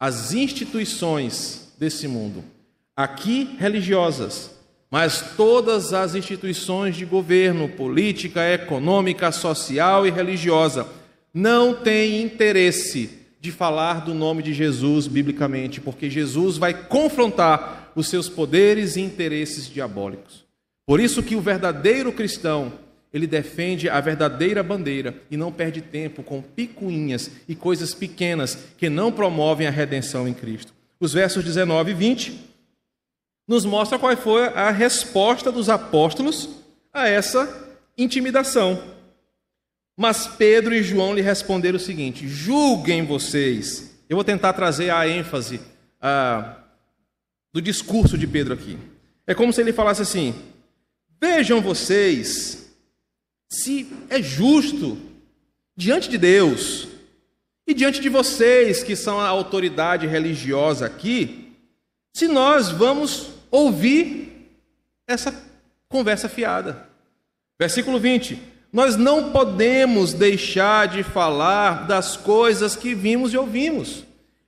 As 0.00 0.32
instituições 0.32 1.72
desse 1.78 2.08
mundo, 2.08 2.42
aqui 2.96 3.54
religiosas, 3.60 4.50
mas 4.92 5.32
todas 5.38 5.94
as 5.94 6.14
instituições 6.14 6.94
de 6.94 7.06
governo, 7.06 7.66
política, 7.66 8.46
econômica, 8.46 9.32
social 9.32 10.06
e 10.06 10.10
religiosa, 10.10 10.86
não 11.32 11.72
têm 11.72 12.20
interesse 12.20 13.08
de 13.40 13.50
falar 13.50 14.04
do 14.04 14.12
nome 14.12 14.42
de 14.42 14.52
Jesus 14.52 15.06
biblicamente, 15.06 15.80
porque 15.80 16.10
Jesus 16.10 16.58
vai 16.58 16.74
confrontar 16.74 17.90
os 17.96 18.06
seus 18.06 18.28
poderes 18.28 18.96
e 18.96 19.00
interesses 19.00 19.66
diabólicos. 19.66 20.44
Por 20.84 21.00
isso 21.00 21.22
que 21.22 21.36
o 21.36 21.40
verdadeiro 21.40 22.12
cristão, 22.12 22.70
ele 23.14 23.26
defende 23.26 23.88
a 23.88 23.98
verdadeira 23.98 24.62
bandeira 24.62 25.14
e 25.30 25.38
não 25.38 25.50
perde 25.50 25.80
tempo 25.80 26.22
com 26.22 26.42
picuinhas 26.42 27.30
e 27.48 27.54
coisas 27.54 27.94
pequenas 27.94 28.58
que 28.76 28.90
não 28.90 29.10
promovem 29.10 29.66
a 29.66 29.70
redenção 29.70 30.28
em 30.28 30.34
Cristo. 30.34 30.74
Os 31.00 31.14
versos 31.14 31.42
19 31.42 31.92
e 31.92 31.94
20 31.94 32.51
nos 33.52 33.66
mostra 33.66 33.98
qual 33.98 34.16
foi 34.16 34.46
a 34.46 34.70
resposta 34.70 35.52
dos 35.52 35.68
apóstolos 35.68 36.48
a 36.90 37.06
essa 37.06 37.70
intimidação. 37.98 38.82
Mas 39.94 40.26
Pedro 40.26 40.74
e 40.74 40.82
João 40.82 41.14
lhe 41.14 41.20
responderam 41.20 41.76
o 41.76 41.80
seguinte: 41.80 42.26
julguem 42.26 43.04
vocês. 43.04 43.94
Eu 44.08 44.16
vou 44.16 44.24
tentar 44.24 44.54
trazer 44.54 44.88
a 44.88 45.06
ênfase 45.06 45.60
a 46.00 46.60
do 47.52 47.60
discurso 47.60 48.16
de 48.16 48.26
Pedro 48.26 48.54
aqui. 48.54 48.78
É 49.26 49.34
como 49.34 49.52
se 49.52 49.60
ele 49.60 49.74
falasse 49.74 50.00
assim: 50.00 50.34
Vejam 51.20 51.60
vocês, 51.60 52.74
se 53.50 53.86
é 54.08 54.22
justo 54.22 54.96
diante 55.76 56.08
de 56.08 56.16
Deus 56.16 56.88
e 57.66 57.74
diante 57.74 58.00
de 58.00 58.08
vocês 58.08 58.82
que 58.82 58.96
são 58.96 59.20
a 59.20 59.28
autoridade 59.28 60.06
religiosa 60.06 60.86
aqui, 60.86 61.52
se 62.16 62.28
nós 62.28 62.70
vamos 62.70 63.31
ouvir 63.52 64.50
essa 65.06 65.32
conversa 65.88 66.28
fiada. 66.28 66.88
Versículo 67.60 68.00
20: 68.00 68.42
Nós 68.72 68.96
não 68.96 69.30
podemos 69.30 70.12
deixar 70.12 70.88
de 70.88 71.04
falar 71.04 71.86
das 71.86 72.16
coisas 72.16 72.74
que 72.74 72.94
vimos 72.94 73.32
e 73.32 73.36
ouvimos. 73.36 74.04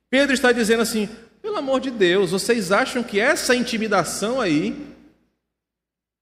Pedro 0.09 0.33
está 0.33 0.51
dizendo 0.51 0.81
assim: 0.81 1.07
pelo 1.41 1.57
amor 1.57 1.79
de 1.79 1.91
Deus, 1.91 2.31
vocês 2.31 2.71
acham 2.71 3.03
que 3.03 3.19
essa 3.19 3.55
intimidação 3.55 4.41
aí, 4.41 4.75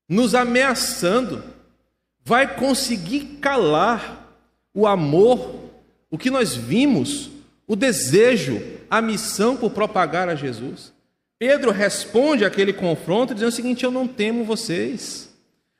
nos 0.08 0.36
ameaçando, 0.36 1.42
vai 2.26 2.56
conseguir 2.56 3.38
calar 3.40 4.28
o 4.74 4.86
amor, 4.86 5.72
o 6.12 6.18
que 6.18 6.30
nós 6.30 6.56
vimos, 6.56 7.30
o 7.66 7.76
desejo, 7.76 8.62
a 8.90 9.02
missão 9.02 9.56
por 9.56 9.72
propagar 9.72 10.28
a 10.28 10.36
Jesus? 10.36 10.94
Pedro 11.38 11.72
responde 11.72 12.46
àquele 12.46 12.74
confronto 12.74 13.34
dizendo 13.34 13.50
o 13.50 13.56
seguinte: 13.56 13.84
Eu 13.84 13.92
não 13.92 14.08
temo 14.08 14.44
vocês. 14.44 15.34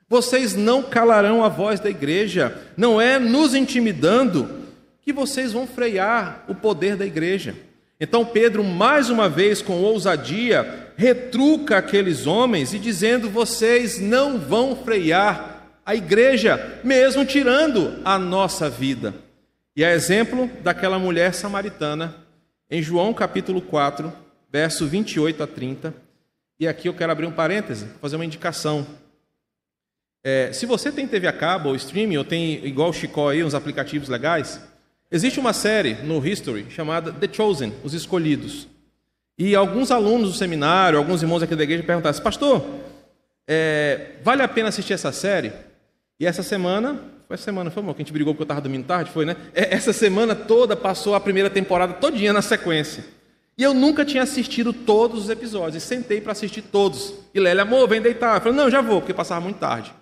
Vocês 0.08 0.54
não 0.54 0.82
calarão 0.82 1.42
a 1.42 1.48
voz 1.48 1.80
da 1.80 1.88
igreja. 1.88 2.60
Não 2.76 3.00
é 3.00 3.18
nos 3.18 3.54
intimidando 3.54 4.64
que 5.00 5.12
vocês 5.12 5.52
vão 5.52 5.66
frear 5.66 6.44
o 6.48 6.54
poder 6.54 6.96
da 6.96 7.06
igreja. 7.06 7.54
Então 8.00 8.24
Pedro, 8.24 8.62
mais 8.62 9.08
uma 9.08 9.28
vez, 9.28 9.62
com 9.62 9.80
ousadia, 9.80 10.92
retruca 10.96 11.78
aqueles 11.78 12.26
homens 12.26 12.74
e 12.74 12.78
dizendo: 12.78 13.30
Vocês 13.30 13.98
não 13.98 14.38
vão 14.38 14.76
frear 14.76 15.54
a 15.86 15.94
igreja, 15.94 16.80
mesmo 16.82 17.24
tirando 17.24 18.00
a 18.04 18.18
nossa 18.18 18.68
vida. 18.70 19.14
E 19.76 19.84
é 19.84 19.92
exemplo 19.92 20.50
daquela 20.62 20.98
mulher 20.98 21.34
samaritana, 21.34 22.14
em 22.70 22.82
João 22.82 23.12
capítulo 23.12 23.60
4, 23.60 24.12
verso 24.54 24.86
28 24.86 25.42
a 25.42 25.48
30. 25.48 25.92
E 26.60 26.68
aqui 26.68 26.88
eu 26.88 26.94
quero 26.94 27.10
abrir 27.10 27.26
um 27.26 27.32
parêntese, 27.32 27.88
fazer 28.00 28.14
uma 28.14 28.24
indicação. 28.24 28.86
É, 30.22 30.52
se 30.52 30.64
você 30.64 30.92
tem 30.92 31.08
TV 31.08 31.26
a 31.26 31.32
cabo 31.32 31.70
ou 31.70 31.74
streaming, 31.74 32.18
ou 32.18 32.24
tem 32.24 32.64
igual 32.64 32.90
o 32.90 32.92
Chicó 32.92 33.30
aí, 33.30 33.42
uns 33.42 33.52
aplicativos 33.52 34.08
legais, 34.08 34.60
existe 35.10 35.40
uma 35.40 35.52
série 35.52 35.94
no 35.94 36.24
History 36.24 36.66
chamada 36.70 37.10
The 37.10 37.28
Chosen, 37.32 37.72
Os 37.82 37.94
Escolhidos. 37.94 38.68
E 39.36 39.56
alguns 39.56 39.90
alunos 39.90 40.30
do 40.30 40.38
seminário, 40.38 41.00
alguns 41.00 41.20
irmãos 41.20 41.42
aqui 41.42 41.56
da 41.56 41.64
igreja 41.64 41.82
perguntaram 41.82 42.22
pastor, 42.22 42.64
é, 43.48 44.12
vale 44.22 44.42
a 44.42 44.46
pena 44.46 44.68
assistir 44.68 44.92
essa 44.92 45.10
série? 45.10 45.52
E 46.20 46.24
essa 46.24 46.44
semana, 46.44 46.94
foi 47.26 47.34
essa 47.34 47.42
semana, 47.42 47.72
foi, 47.72 47.82
amor, 47.82 47.96
que 47.96 48.02
a 48.02 48.04
gente 48.04 48.12
brigou 48.12 48.32
porque 48.32 48.42
eu 48.42 48.44
estava 48.44 48.60
dormindo 48.60 48.86
tarde, 48.86 49.10
foi, 49.10 49.24
né? 49.24 49.34
É, 49.52 49.74
essa 49.74 49.92
semana 49.92 50.32
toda 50.32 50.76
passou 50.76 51.16
a 51.16 51.20
primeira 51.20 51.50
temporada 51.50 51.94
todinha 51.94 52.32
na 52.32 52.40
sequência. 52.40 53.02
E 53.56 53.62
eu 53.62 53.72
nunca 53.72 54.04
tinha 54.04 54.22
assistido 54.22 54.72
todos 54.72 55.24
os 55.24 55.30
episódios. 55.30 55.82
E 55.82 55.86
sentei 55.86 56.20
para 56.20 56.32
assistir 56.32 56.62
todos. 56.62 57.14
E 57.32 57.40
Lélia, 57.40 57.62
amor, 57.62 57.88
vem 57.88 58.02
deitar. 58.02 58.36
Eu 58.36 58.40
falei, 58.40 58.56
não, 58.58 58.70
já 58.70 58.80
vou, 58.80 59.00
porque 59.00 59.14
passava 59.14 59.40
muito 59.40 59.58
tarde. 59.58 59.94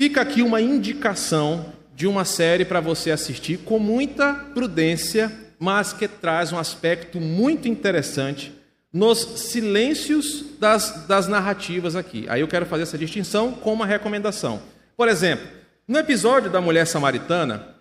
Fica 0.00 0.20
aqui 0.20 0.42
uma 0.42 0.60
indicação 0.60 1.72
de 1.94 2.06
uma 2.06 2.24
série 2.24 2.64
para 2.64 2.80
você 2.80 3.10
assistir 3.10 3.58
com 3.58 3.78
muita 3.78 4.32
prudência, 4.32 5.30
mas 5.58 5.92
que 5.92 6.08
traz 6.08 6.52
um 6.52 6.58
aspecto 6.58 7.20
muito 7.20 7.68
interessante 7.68 8.52
nos 8.92 9.18
silêncios 9.18 10.44
das, 10.58 11.06
das 11.06 11.28
narrativas 11.28 11.94
aqui. 11.94 12.26
Aí 12.28 12.40
eu 12.40 12.48
quero 12.48 12.66
fazer 12.66 12.82
essa 12.84 12.98
distinção 12.98 13.52
com 13.52 13.72
uma 13.72 13.86
recomendação. 13.86 14.60
Por 14.96 15.08
exemplo, 15.08 15.46
no 15.86 15.98
episódio 15.98 16.50
da 16.50 16.60
mulher 16.60 16.86
samaritana, 16.86 17.74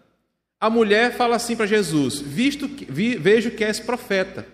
a 0.59 0.69
mulher 0.69 1.15
fala 1.15 1.35
assim 1.35 1.55
para 1.55 1.65
Jesus: 1.65 2.19
Visto 2.19 2.67
que, 2.67 2.85
vi, 2.85 3.15
Vejo 3.15 3.51
que 3.51 3.63
és 3.63 3.79
profeta. 3.79 4.45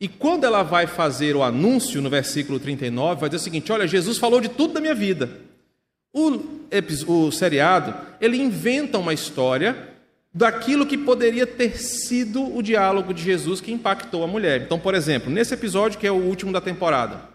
E 0.00 0.08
quando 0.08 0.44
ela 0.44 0.62
vai 0.62 0.86
fazer 0.86 1.36
o 1.36 1.42
anúncio, 1.42 2.00
no 2.00 2.08
versículo 2.08 2.58
39, 2.58 3.20
vai 3.20 3.28
dizer 3.28 3.40
o 3.40 3.44
seguinte: 3.44 3.72
Olha, 3.72 3.86
Jesus 3.86 4.18
falou 4.18 4.40
de 4.40 4.48
tudo 4.48 4.74
da 4.74 4.80
minha 4.80 4.94
vida. 4.94 5.30
O, 6.12 6.40
o 7.06 7.30
seriado, 7.30 7.94
ele 8.20 8.36
inventa 8.36 8.98
uma 8.98 9.12
história 9.12 9.88
daquilo 10.32 10.86
que 10.86 10.96
poderia 10.96 11.46
ter 11.46 11.76
sido 11.78 12.56
o 12.56 12.62
diálogo 12.62 13.12
de 13.12 13.22
Jesus 13.22 13.60
que 13.60 13.72
impactou 13.72 14.22
a 14.24 14.26
mulher. 14.26 14.62
Então, 14.62 14.78
por 14.78 14.94
exemplo, 14.94 15.30
nesse 15.30 15.54
episódio, 15.54 15.98
que 15.98 16.06
é 16.06 16.12
o 16.12 16.16
último 16.16 16.52
da 16.52 16.60
temporada, 16.60 17.29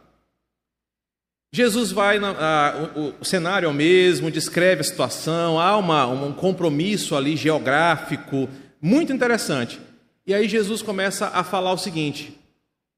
Jesus 1.55 1.89
vai, 1.89 2.19
o, 2.19 3.13
o, 3.21 3.23
cenário 3.23 3.65
é 3.65 3.69
o 3.69 3.73
mesmo, 3.73 4.29
descreve 4.29 4.81
a 4.81 4.83
situação, 4.83 5.57
há 5.57 5.77
uma, 5.77 6.05
um 6.05 6.33
compromisso 6.33 7.15
ali 7.15 7.37
geográfico 7.37 8.49
muito 8.81 9.13
interessante. 9.13 9.79
E 10.27 10.33
aí 10.33 10.49
Jesus 10.49 10.81
começa 10.81 11.27
a 11.27 11.45
falar 11.45 11.71
o 11.71 11.77
seguinte: 11.77 12.37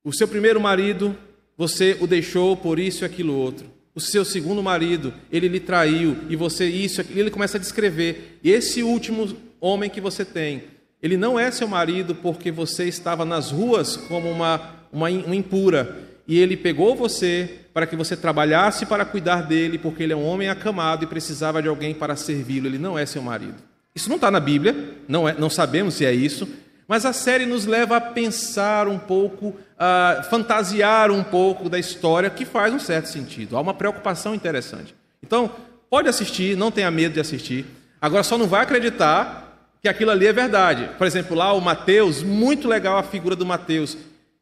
o 0.04 0.12
seu 0.12 0.28
primeiro 0.28 0.60
marido, 0.60 1.16
você 1.56 1.98
o 2.02 2.08
deixou 2.08 2.58
por 2.58 2.80
isso 2.80 3.04
e 3.04 3.06
aquilo 3.06 3.36
outro. 3.36 3.68
O 3.94 4.02
seu 4.02 4.26
segundo 4.26 4.64
marido, 4.64 5.14
ele 5.32 5.48
lhe 5.48 5.60
traiu 5.60 6.18
e 6.28 6.36
você 6.36 6.68
isso, 6.68 7.00
aquilo. 7.00 7.20
Ele 7.20 7.30
começa 7.30 7.60
a 7.60 7.62
descrever. 7.62 8.40
E 8.44 8.50
esse 8.50 8.82
último 8.82 9.38
homem 9.62 9.88
que 9.88 10.02
você 10.02 10.26
tem, 10.26 10.64
ele 11.00 11.16
não 11.16 11.40
é 11.40 11.52
seu 11.52 11.68
marido 11.68 12.16
porque 12.16 12.50
você 12.50 12.86
estava 12.86 13.24
nas 13.24 13.52
ruas 13.52 13.96
como 13.96 14.28
uma, 14.32 14.74
uma, 14.92 15.10
uma 15.10 15.36
impura 15.36 16.08
e 16.28 16.40
ele 16.40 16.58
pegou 16.58 16.96
você 16.96 17.67
para 17.78 17.86
que 17.86 17.96
você 17.96 18.18
trabalhasse 18.18 18.88
para 18.88 19.06
cuidar 19.06 19.44
dele, 19.44 19.78
porque 19.78 20.02
ele 20.02 20.12
é 20.12 20.16
um 20.16 20.26
homem 20.26 20.50
acamado 20.50 21.04
e 21.04 21.08
precisava 21.08 21.62
de 21.62 21.68
alguém 21.68 21.94
para 21.94 22.16
servi-lo. 22.16 22.66
Ele 22.66 22.80
não 22.80 22.98
é 22.98 23.06
seu 23.06 23.22
marido. 23.22 23.54
Isso 23.94 24.10
não 24.10 24.16
está 24.16 24.32
na 24.32 24.40
Bíblia, 24.40 24.96
não, 25.08 25.30
é, 25.30 25.36
não 25.38 25.48
sabemos 25.48 25.94
se 25.94 26.04
é 26.04 26.12
isso, 26.12 26.50
mas 26.88 27.06
a 27.06 27.14
série 27.14 27.46
nos 27.46 27.68
leva 27.68 27.98
a 27.98 28.02
pensar 28.02 28.88
um 28.88 28.98
pouco, 28.98 29.56
a 29.78 30.26
fantasiar 30.28 31.12
um 31.12 31.24
pouco 31.24 31.70
da 31.70 31.78
história, 31.78 32.32
que 32.32 32.46
faz 32.46 32.74
um 32.74 32.80
certo 32.80 33.10
sentido. 33.10 33.56
Há 33.56 33.62
uma 33.62 33.76
preocupação 33.76 34.34
interessante. 34.34 34.96
Então, 35.22 35.52
pode 35.88 36.10
assistir, 36.10 36.58
não 36.58 36.72
tenha 36.72 36.90
medo 36.90 37.14
de 37.14 37.20
assistir. 37.20 37.64
Agora, 38.02 38.24
só 38.24 38.40
não 38.40 38.48
vai 38.48 38.64
acreditar 38.64 39.56
que 39.84 39.88
aquilo 39.88 40.10
ali 40.10 40.26
é 40.26 40.34
verdade. 40.34 40.90
Por 40.98 41.06
exemplo, 41.06 41.38
lá 41.38 41.54
o 41.54 41.62
Mateus, 41.62 42.24
muito 42.24 42.68
legal 42.68 42.98
a 42.98 43.04
figura 43.04 43.36
do 43.36 43.46
Mateus 43.46 43.96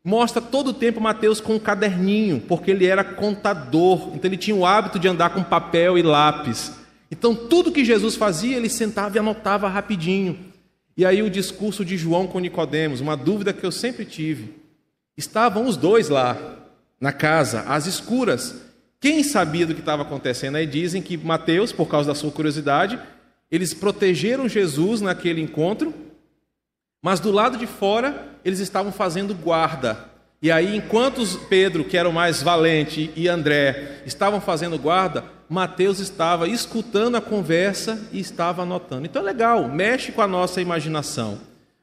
mostra 0.05 0.41
todo 0.41 0.67
o 0.67 0.73
tempo 0.73 1.01
Mateus 1.01 1.41
com 1.41 1.55
um 1.55 1.59
caderninho, 1.59 2.39
porque 2.39 2.69
ele 2.69 2.85
era 2.85 3.03
contador, 3.03 4.11
então 4.13 4.29
ele 4.29 4.37
tinha 4.37 4.55
o 4.55 4.65
hábito 4.65 4.99
de 4.99 5.07
andar 5.07 5.31
com 5.31 5.43
papel 5.43 5.97
e 5.97 6.03
lápis. 6.03 6.71
Então 7.09 7.35
tudo 7.35 7.71
que 7.71 7.83
Jesus 7.83 8.15
fazia, 8.15 8.55
ele 8.55 8.69
sentava 8.69 9.17
e 9.17 9.19
anotava 9.19 9.67
rapidinho. 9.67 10.37
E 10.95 11.05
aí 11.05 11.21
o 11.21 11.29
discurso 11.29 11.83
de 11.83 11.97
João 11.97 12.27
com 12.27 12.39
Nicodemos, 12.39 13.01
uma 13.01 13.17
dúvida 13.17 13.51
que 13.51 13.65
eu 13.65 13.71
sempre 13.71 14.05
tive. 14.05 14.53
Estavam 15.17 15.65
os 15.65 15.75
dois 15.75 16.07
lá 16.07 16.37
na 17.01 17.11
casa, 17.11 17.61
às 17.61 17.87
escuras. 17.87 18.61
Quem 19.01 19.23
sabia 19.23 19.65
do 19.65 19.73
que 19.73 19.79
estava 19.79 20.03
acontecendo? 20.03 20.55
Aí 20.55 20.67
dizem 20.67 21.01
que 21.01 21.17
Mateus, 21.17 21.71
por 21.71 21.87
causa 21.87 22.07
da 22.07 22.15
sua 22.15 22.31
curiosidade, 22.31 22.99
eles 23.51 23.73
protegeram 23.73 24.47
Jesus 24.47 25.01
naquele 25.01 25.41
encontro 25.41 25.93
mas 27.05 27.19
do 27.19 27.31
lado 27.31 27.55
de 27.55 27.67
fora, 27.67 28.34
eles 28.45 28.59
estavam 28.59 28.91
fazendo 28.91 29.33
guarda. 29.33 29.97
E 30.39 30.51
aí, 30.51 30.75
enquanto 30.75 31.25
Pedro, 31.49 31.83
que 31.83 31.97
era 31.97 32.07
o 32.07 32.13
mais 32.13 32.43
valente, 32.43 33.11
e 33.15 33.27
André 33.27 34.03
estavam 34.05 34.39
fazendo 34.39 34.77
guarda, 34.77 35.23
Mateus 35.49 35.99
estava 35.99 36.47
escutando 36.47 37.15
a 37.15 37.21
conversa 37.21 37.99
e 38.11 38.19
estava 38.19 38.61
anotando. 38.61 39.05
Então 39.05 39.23
é 39.23 39.25
legal, 39.25 39.67
mexe 39.67 40.11
com 40.11 40.21
a 40.21 40.27
nossa 40.27 40.61
imaginação. 40.61 41.39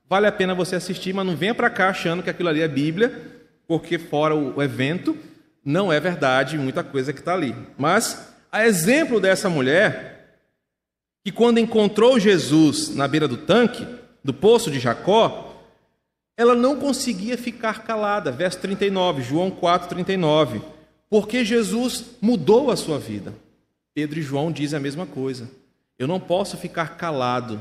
Vale 0.09 0.29
a 0.29 0.33
pena 0.33 0.55
você 0.55 0.77
assistir, 0.77 1.13
mas 1.13 1.27
não 1.27 1.35
venha 1.35 1.55
para 1.55 1.71
cá 1.71 1.89
achando 1.89 2.23
que 2.23 2.31
aquilo 2.31 2.49
ali 2.49 2.61
é 2.61 2.69
Bíblia, 2.69 3.13
porque 3.67 3.99
fora 3.99 4.35
o 4.37 4.63
evento, 4.63 5.17
não 5.65 5.93
é 5.93 5.99
verdade 5.99 6.59
muita 6.59 6.85
coisa 6.85 7.13
que 7.13 7.19
está 7.19 7.35
ali. 7.35 7.57
Mas, 7.77 8.33
a 8.51 8.65
exemplo 8.65 9.19
dessa 9.19 9.49
mulher, 9.49 10.39
que 11.25 11.33
quando 11.33 11.59
encontrou 11.59 12.19
Jesus 12.19 12.95
na 12.95 13.09
beira 13.09 13.27
do 13.27 13.37
tanque, 13.37 13.87
do 14.23 14.35
poço 14.35 14.71
de 14.71 14.79
Jacó, 14.79 15.52
ela 16.37 16.55
não 16.55 16.77
conseguia 16.77 17.37
ficar 17.37 17.85
calada. 17.85 18.31
Verso 18.31 18.59
39, 18.61 19.23
João 19.23 19.51
4, 19.51 19.89
39. 19.89 20.63
Porque 21.09 21.45
Jesus 21.45 22.05
mudou 22.21 22.71
a 22.71 22.77
sua 22.77 22.99
vida. 22.99 23.35
Pedro 23.95 24.19
e 24.19 24.23
João 24.23 24.51
dizem 24.51 24.79
a 24.79 24.81
mesma 24.81 25.07
coisa. 25.07 25.51
Eu 25.99 26.07
não 26.07 26.19
posso 26.19 26.57
ficar 26.57 26.97
calado. 26.97 27.61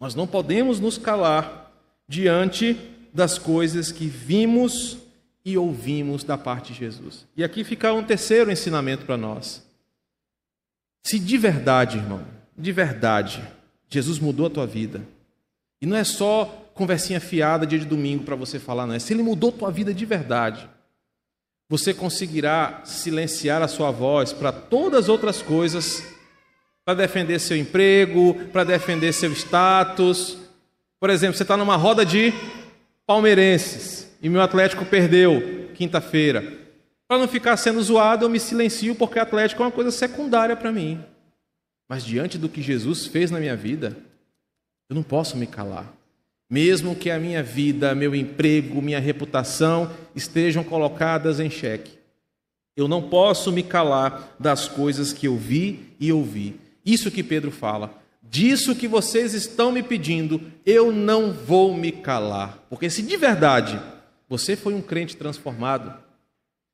Nós 0.00 0.14
não 0.14 0.26
podemos 0.26 0.80
nos 0.80 0.96
calar 0.98 1.72
diante 2.08 2.76
das 3.12 3.38
coisas 3.38 3.92
que 3.92 4.06
vimos 4.06 4.98
e 5.44 5.56
ouvimos 5.56 6.24
da 6.24 6.36
parte 6.36 6.72
de 6.72 6.80
Jesus. 6.80 7.26
E 7.36 7.44
aqui 7.44 7.62
fica 7.62 7.92
um 7.92 8.02
terceiro 8.02 8.50
ensinamento 8.50 9.04
para 9.04 9.16
nós. 9.16 9.64
Se 11.04 11.18
de 11.18 11.38
verdade, 11.38 11.98
irmão, 11.98 12.24
de 12.58 12.72
verdade, 12.72 13.42
Jesus 13.88 14.18
mudou 14.18 14.46
a 14.46 14.50
tua 14.50 14.66
vida, 14.66 15.06
e 15.80 15.86
não 15.86 15.96
é 15.96 16.02
só 16.02 16.65
conversinha 16.76 17.18
fiada 17.18 17.66
dia 17.66 17.78
de 17.78 17.86
domingo 17.86 18.22
para 18.22 18.36
você 18.36 18.58
falar, 18.58 18.86
não. 18.86 18.94
É 18.94 18.98
se 18.98 19.12
ele 19.12 19.22
mudou 19.22 19.50
tua 19.50 19.70
vida 19.70 19.94
de 19.94 20.04
verdade, 20.04 20.68
você 21.68 21.92
conseguirá 21.92 22.82
silenciar 22.84 23.62
a 23.62 23.68
sua 23.68 23.90
voz 23.90 24.32
para 24.32 24.52
todas 24.52 25.04
as 25.04 25.08
outras 25.08 25.42
coisas 25.42 26.04
para 26.84 26.94
defender 26.94 27.40
seu 27.40 27.56
emprego, 27.56 28.34
para 28.52 28.62
defender 28.62 29.12
seu 29.12 29.32
status. 29.32 30.38
Por 31.00 31.10
exemplo, 31.10 31.36
você 31.36 31.42
está 31.42 31.56
numa 31.56 31.76
roda 31.76 32.06
de 32.06 32.32
palmeirenses 33.04 34.08
e 34.22 34.28
meu 34.28 34.42
Atlético 34.42 34.84
perdeu 34.84 35.70
quinta-feira. 35.74 36.42
Para 37.08 37.18
não 37.18 37.26
ficar 37.26 37.56
sendo 37.56 37.82
zoado, 37.82 38.24
eu 38.24 38.28
me 38.28 38.38
silencio 38.38 38.94
porque 38.94 39.18
Atlético 39.18 39.62
é 39.62 39.66
uma 39.66 39.72
coisa 39.72 39.90
secundária 39.90 40.54
para 40.54 40.70
mim. 40.70 41.02
Mas 41.88 42.04
diante 42.04 42.36
do 42.36 42.48
que 42.48 42.60
Jesus 42.60 43.06
fez 43.06 43.30
na 43.30 43.40
minha 43.40 43.56
vida, 43.56 43.96
eu 44.88 44.94
não 44.94 45.02
posso 45.02 45.36
me 45.36 45.46
calar. 45.46 45.92
Mesmo 46.48 46.94
que 46.94 47.10
a 47.10 47.18
minha 47.18 47.42
vida, 47.42 47.94
meu 47.94 48.14
emprego, 48.14 48.80
minha 48.80 49.00
reputação 49.00 49.90
estejam 50.14 50.62
colocadas 50.62 51.40
em 51.40 51.50
xeque. 51.50 51.98
Eu 52.76 52.86
não 52.86 53.02
posso 53.02 53.50
me 53.50 53.62
calar 53.62 54.36
das 54.38 54.68
coisas 54.68 55.12
que 55.12 55.26
eu 55.26 55.36
vi 55.36 55.94
e 55.98 56.12
ouvi. 56.12 56.60
Isso 56.84 57.10
que 57.10 57.22
Pedro 57.22 57.50
fala. 57.50 57.98
Disso 58.22 58.76
que 58.76 58.86
vocês 58.86 59.34
estão 59.34 59.72
me 59.72 59.82
pedindo, 59.82 60.40
eu 60.64 60.92
não 60.92 61.32
vou 61.32 61.76
me 61.76 61.90
calar. 61.90 62.58
Porque 62.68 62.90
se 62.90 63.02
de 63.02 63.16
verdade 63.16 63.80
você 64.28 64.56
foi 64.56 64.74
um 64.74 64.82
crente 64.82 65.16
transformado, 65.16 65.94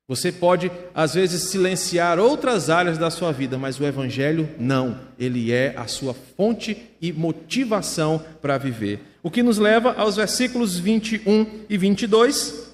você 0.09 0.33
pode, 0.33 0.71
às 0.95 1.15
vezes, 1.15 1.45
silenciar 1.45 2.19
outras 2.19 2.69
áreas 2.69 2.99
da 2.99 3.11
sua 3.11 3.33
vida, 3.33 3.57
mas 3.57 3.79
o 3.79 3.85
Evangelho 3.85 4.49
não. 4.59 4.99
Ele 5.19 5.53
é 5.53 5.75
a 5.77 5.87
sua 5.87 6.13
fonte 6.13 6.91
e 7.01 7.13
motivação 7.13 8.23
para 8.41 8.59
viver. 8.59 9.01
O 9.23 9.31
que 9.31 9.43
nos 9.43 9.59
leva 9.59 9.95
aos 9.95 10.17
versículos 10.17 10.77
21 10.77 11.65
e 11.69 11.79
22, 11.79 12.73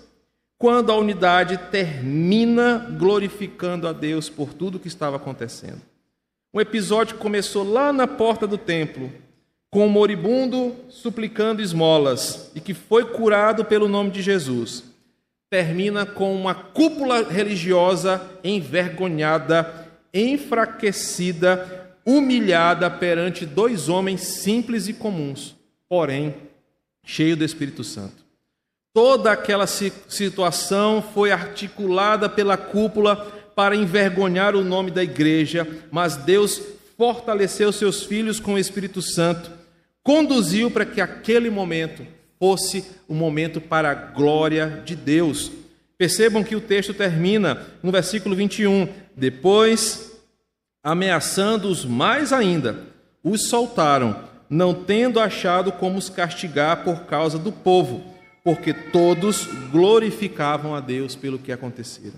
quando 0.56 0.90
a 0.90 0.96
unidade 0.96 1.58
termina 1.70 2.78
glorificando 2.98 3.86
a 3.86 3.92
Deus 3.92 4.30
por 4.30 4.54
tudo 4.54 4.80
que 4.80 4.88
estava 4.88 5.16
acontecendo. 5.16 5.82
Um 6.52 6.60
episódio 6.60 7.18
começou 7.18 7.62
lá 7.62 7.92
na 7.92 8.06
porta 8.06 8.46
do 8.46 8.56
templo, 8.56 9.12
com 9.70 9.86
o 9.86 9.90
moribundo 9.90 10.74
suplicando 10.88 11.60
esmolas 11.60 12.50
e 12.54 12.60
que 12.60 12.72
foi 12.72 13.04
curado 13.04 13.66
pelo 13.66 13.86
nome 13.86 14.10
de 14.10 14.22
Jesus 14.22 14.88
termina 15.50 16.04
com 16.04 16.34
uma 16.34 16.54
cúpula 16.54 17.22
religiosa 17.22 18.20
envergonhada, 18.44 19.88
enfraquecida, 20.12 21.96
humilhada 22.04 22.90
perante 22.90 23.46
dois 23.46 23.88
homens 23.88 24.20
simples 24.20 24.88
e 24.88 24.92
comuns, 24.92 25.56
porém 25.88 26.34
cheio 27.04 27.36
do 27.36 27.44
Espírito 27.44 27.82
Santo. 27.82 28.26
Toda 28.92 29.32
aquela 29.32 29.66
situação 29.66 31.02
foi 31.14 31.30
articulada 31.30 32.28
pela 32.28 32.56
cúpula 32.56 33.16
para 33.54 33.76
envergonhar 33.76 34.54
o 34.54 34.64
nome 34.64 34.90
da 34.90 35.02
igreja, 35.02 35.66
mas 35.90 36.16
Deus 36.16 36.60
fortaleceu 36.96 37.72
seus 37.72 38.02
filhos 38.02 38.40
com 38.40 38.54
o 38.54 38.58
Espírito 38.58 39.00
Santo, 39.00 39.50
conduziu 40.02 40.70
para 40.70 40.84
que 40.84 41.00
aquele 41.00 41.48
momento 41.48 42.06
fosse 42.38 42.84
um 43.08 43.14
momento 43.14 43.60
para 43.60 43.90
a 43.90 43.94
glória 43.94 44.82
de 44.84 44.94
Deus. 44.94 45.50
Percebam 45.96 46.44
que 46.44 46.54
o 46.54 46.60
texto 46.60 46.94
termina 46.94 47.66
no 47.82 47.90
versículo 47.90 48.36
21. 48.36 48.88
Depois, 49.16 50.12
ameaçando-os 50.82 51.84
mais 51.84 52.32
ainda, 52.32 52.78
os 53.22 53.48
soltaram, 53.48 54.24
não 54.48 54.72
tendo 54.72 55.20
achado 55.20 55.72
como 55.72 55.98
os 55.98 56.08
castigar 56.08 56.84
por 56.84 57.06
causa 57.06 57.38
do 57.38 57.50
povo, 57.50 58.04
porque 58.44 58.72
todos 58.72 59.46
glorificavam 59.70 60.74
a 60.74 60.80
Deus 60.80 61.16
pelo 61.16 61.38
que 61.38 61.52
acontecera. 61.52 62.14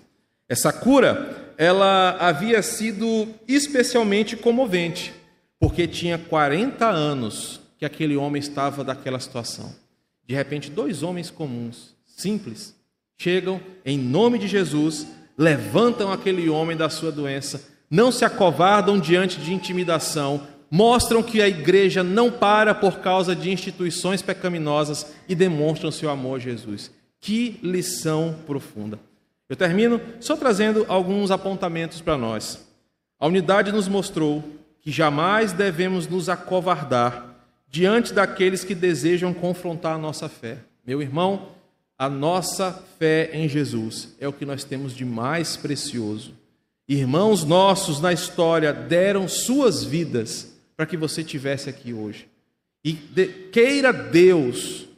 Essa 0.48 0.72
cura, 0.72 1.54
ela 1.56 2.16
havia 2.18 2.60
sido 2.60 3.28
especialmente 3.48 4.36
comovente, 4.36 5.14
porque 5.58 5.86
tinha 5.86 6.18
40 6.18 6.86
anos 6.86 7.60
que 7.78 7.84
aquele 7.84 8.16
homem 8.16 8.40
estava 8.40 8.84
daquela 8.84 9.18
situação. 9.18 9.79
De 10.30 10.36
repente, 10.36 10.70
dois 10.70 11.02
homens 11.02 11.28
comuns, 11.28 11.92
simples, 12.06 12.72
chegam 13.18 13.60
em 13.84 13.98
nome 13.98 14.38
de 14.38 14.46
Jesus, 14.46 15.04
levantam 15.36 16.12
aquele 16.12 16.48
homem 16.48 16.76
da 16.76 16.88
sua 16.88 17.10
doença, 17.10 17.60
não 17.90 18.12
se 18.12 18.24
acovardam 18.24 18.96
diante 18.96 19.40
de 19.40 19.52
intimidação, 19.52 20.46
mostram 20.70 21.20
que 21.20 21.42
a 21.42 21.48
igreja 21.48 22.04
não 22.04 22.30
para 22.30 22.72
por 22.72 23.00
causa 23.00 23.34
de 23.34 23.50
instituições 23.50 24.22
pecaminosas 24.22 25.12
e 25.28 25.34
demonstram 25.34 25.90
seu 25.90 26.08
amor 26.08 26.36
a 26.36 26.38
Jesus. 26.38 26.92
Que 27.20 27.58
lição 27.60 28.36
profunda. 28.46 29.00
Eu 29.48 29.56
termino 29.56 30.00
só 30.20 30.36
trazendo 30.36 30.86
alguns 30.86 31.32
apontamentos 31.32 32.00
para 32.00 32.16
nós. 32.16 32.68
A 33.18 33.26
unidade 33.26 33.72
nos 33.72 33.88
mostrou 33.88 34.44
que 34.80 34.92
jamais 34.92 35.52
devemos 35.52 36.06
nos 36.06 36.28
acovardar 36.28 37.29
diante 37.70 38.12
daqueles 38.12 38.64
que 38.64 38.74
desejam 38.74 39.32
confrontar 39.32 39.94
a 39.94 39.98
nossa 39.98 40.28
fé. 40.28 40.58
Meu 40.84 41.00
irmão, 41.00 41.52
a 41.96 42.08
nossa 42.08 42.72
fé 42.98 43.30
em 43.32 43.48
Jesus 43.48 44.14
é 44.18 44.26
o 44.26 44.32
que 44.32 44.44
nós 44.44 44.64
temos 44.64 44.92
de 44.92 45.04
mais 45.04 45.56
precioso. 45.56 46.34
Irmãos 46.88 47.44
nossos 47.44 48.00
na 48.00 48.12
história 48.12 48.72
deram 48.72 49.28
suas 49.28 49.84
vidas 49.84 50.52
para 50.76 50.86
que 50.86 50.96
você 50.96 51.22
tivesse 51.22 51.70
aqui 51.70 51.92
hoje. 51.92 52.26
E 52.84 52.92
de, 52.92 53.26
queira 53.52 53.92
Deus, 53.92 54.88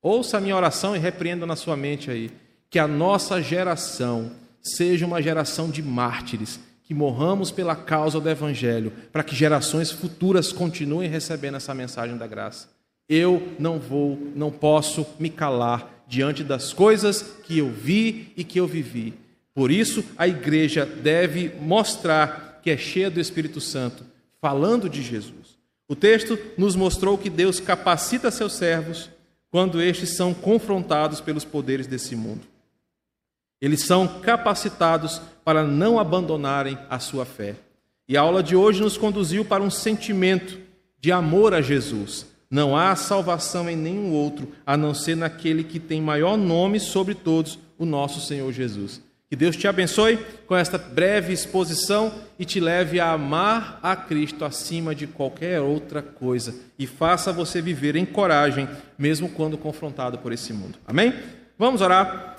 ouça 0.00 0.38
a 0.38 0.40
minha 0.40 0.56
oração 0.56 0.96
e 0.96 0.98
repreenda 0.98 1.44
na 1.44 1.56
sua 1.56 1.76
mente 1.76 2.10
aí, 2.10 2.30
que 2.70 2.78
a 2.78 2.88
nossa 2.88 3.42
geração 3.42 4.32
seja 4.62 5.04
uma 5.04 5.20
geração 5.20 5.68
de 5.68 5.82
mártires 5.82 6.58
que 6.84 6.94
morramos 6.94 7.50
pela 7.50 7.74
causa 7.74 8.20
do 8.20 8.28
Evangelho, 8.28 8.92
para 9.10 9.24
que 9.24 9.34
gerações 9.34 9.90
futuras 9.90 10.52
continuem 10.52 11.08
recebendo 11.08 11.56
essa 11.56 11.74
mensagem 11.74 12.16
da 12.16 12.26
graça. 12.26 12.68
Eu 13.08 13.54
não 13.58 13.78
vou, 13.78 14.18
não 14.36 14.50
posso 14.50 15.06
me 15.18 15.30
calar 15.30 16.04
diante 16.06 16.44
das 16.44 16.72
coisas 16.72 17.22
que 17.44 17.58
eu 17.58 17.70
vi 17.70 18.32
e 18.36 18.44
que 18.44 18.60
eu 18.60 18.66
vivi. 18.66 19.14
Por 19.54 19.70
isso, 19.70 20.04
a 20.16 20.28
igreja 20.28 20.84
deve 20.84 21.52
mostrar 21.60 22.60
que 22.62 22.70
é 22.70 22.76
cheia 22.76 23.10
do 23.10 23.20
Espírito 23.20 23.60
Santo, 23.60 24.04
falando 24.40 24.88
de 24.88 25.02
Jesus. 25.02 25.58
O 25.88 25.96
texto 25.96 26.38
nos 26.56 26.76
mostrou 26.76 27.16
que 27.16 27.30
Deus 27.30 27.60
capacita 27.60 28.30
seus 28.30 28.54
servos 28.54 29.10
quando 29.50 29.80
estes 29.80 30.10
são 30.10 30.34
confrontados 30.34 31.20
pelos 31.20 31.44
poderes 31.44 31.86
desse 31.86 32.16
mundo. 32.16 32.53
Eles 33.60 33.82
são 33.82 34.06
capacitados 34.20 35.20
para 35.44 35.64
não 35.64 35.98
abandonarem 35.98 36.78
a 36.88 36.98
sua 36.98 37.24
fé. 37.24 37.56
E 38.08 38.16
a 38.16 38.20
aula 38.20 38.42
de 38.42 38.54
hoje 38.54 38.82
nos 38.82 38.96
conduziu 38.96 39.44
para 39.44 39.62
um 39.62 39.70
sentimento 39.70 40.58
de 41.00 41.10
amor 41.10 41.54
a 41.54 41.60
Jesus. 41.60 42.26
Não 42.50 42.76
há 42.76 42.94
salvação 42.94 43.68
em 43.68 43.76
nenhum 43.76 44.12
outro, 44.12 44.52
a 44.66 44.76
não 44.76 44.94
ser 44.94 45.16
naquele 45.16 45.64
que 45.64 45.80
tem 45.80 46.00
maior 46.00 46.36
nome 46.36 46.78
sobre 46.78 47.14
todos, 47.14 47.58
o 47.78 47.84
nosso 47.84 48.20
Senhor 48.20 48.52
Jesus. 48.52 49.02
Que 49.28 49.36
Deus 49.36 49.56
te 49.56 49.66
abençoe 49.66 50.18
com 50.46 50.54
esta 50.54 50.78
breve 50.78 51.32
exposição 51.32 52.12
e 52.38 52.44
te 52.44 52.60
leve 52.60 53.00
a 53.00 53.12
amar 53.12 53.80
a 53.82 53.96
Cristo 53.96 54.44
acima 54.44 54.94
de 54.94 55.06
qualquer 55.06 55.60
outra 55.60 56.02
coisa 56.02 56.54
e 56.78 56.86
faça 56.86 57.32
você 57.32 57.60
viver 57.60 57.96
em 57.96 58.04
coragem, 58.04 58.68
mesmo 58.96 59.28
quando 59.28 59.58
confrontado 59.58 60.18
por 60.18 60.32
esse 60.32 60.52
mundo. 60.52 60.78
Amém? 60.86 61.12
Vamos 61.58 61.80
orar. 61.80 62.33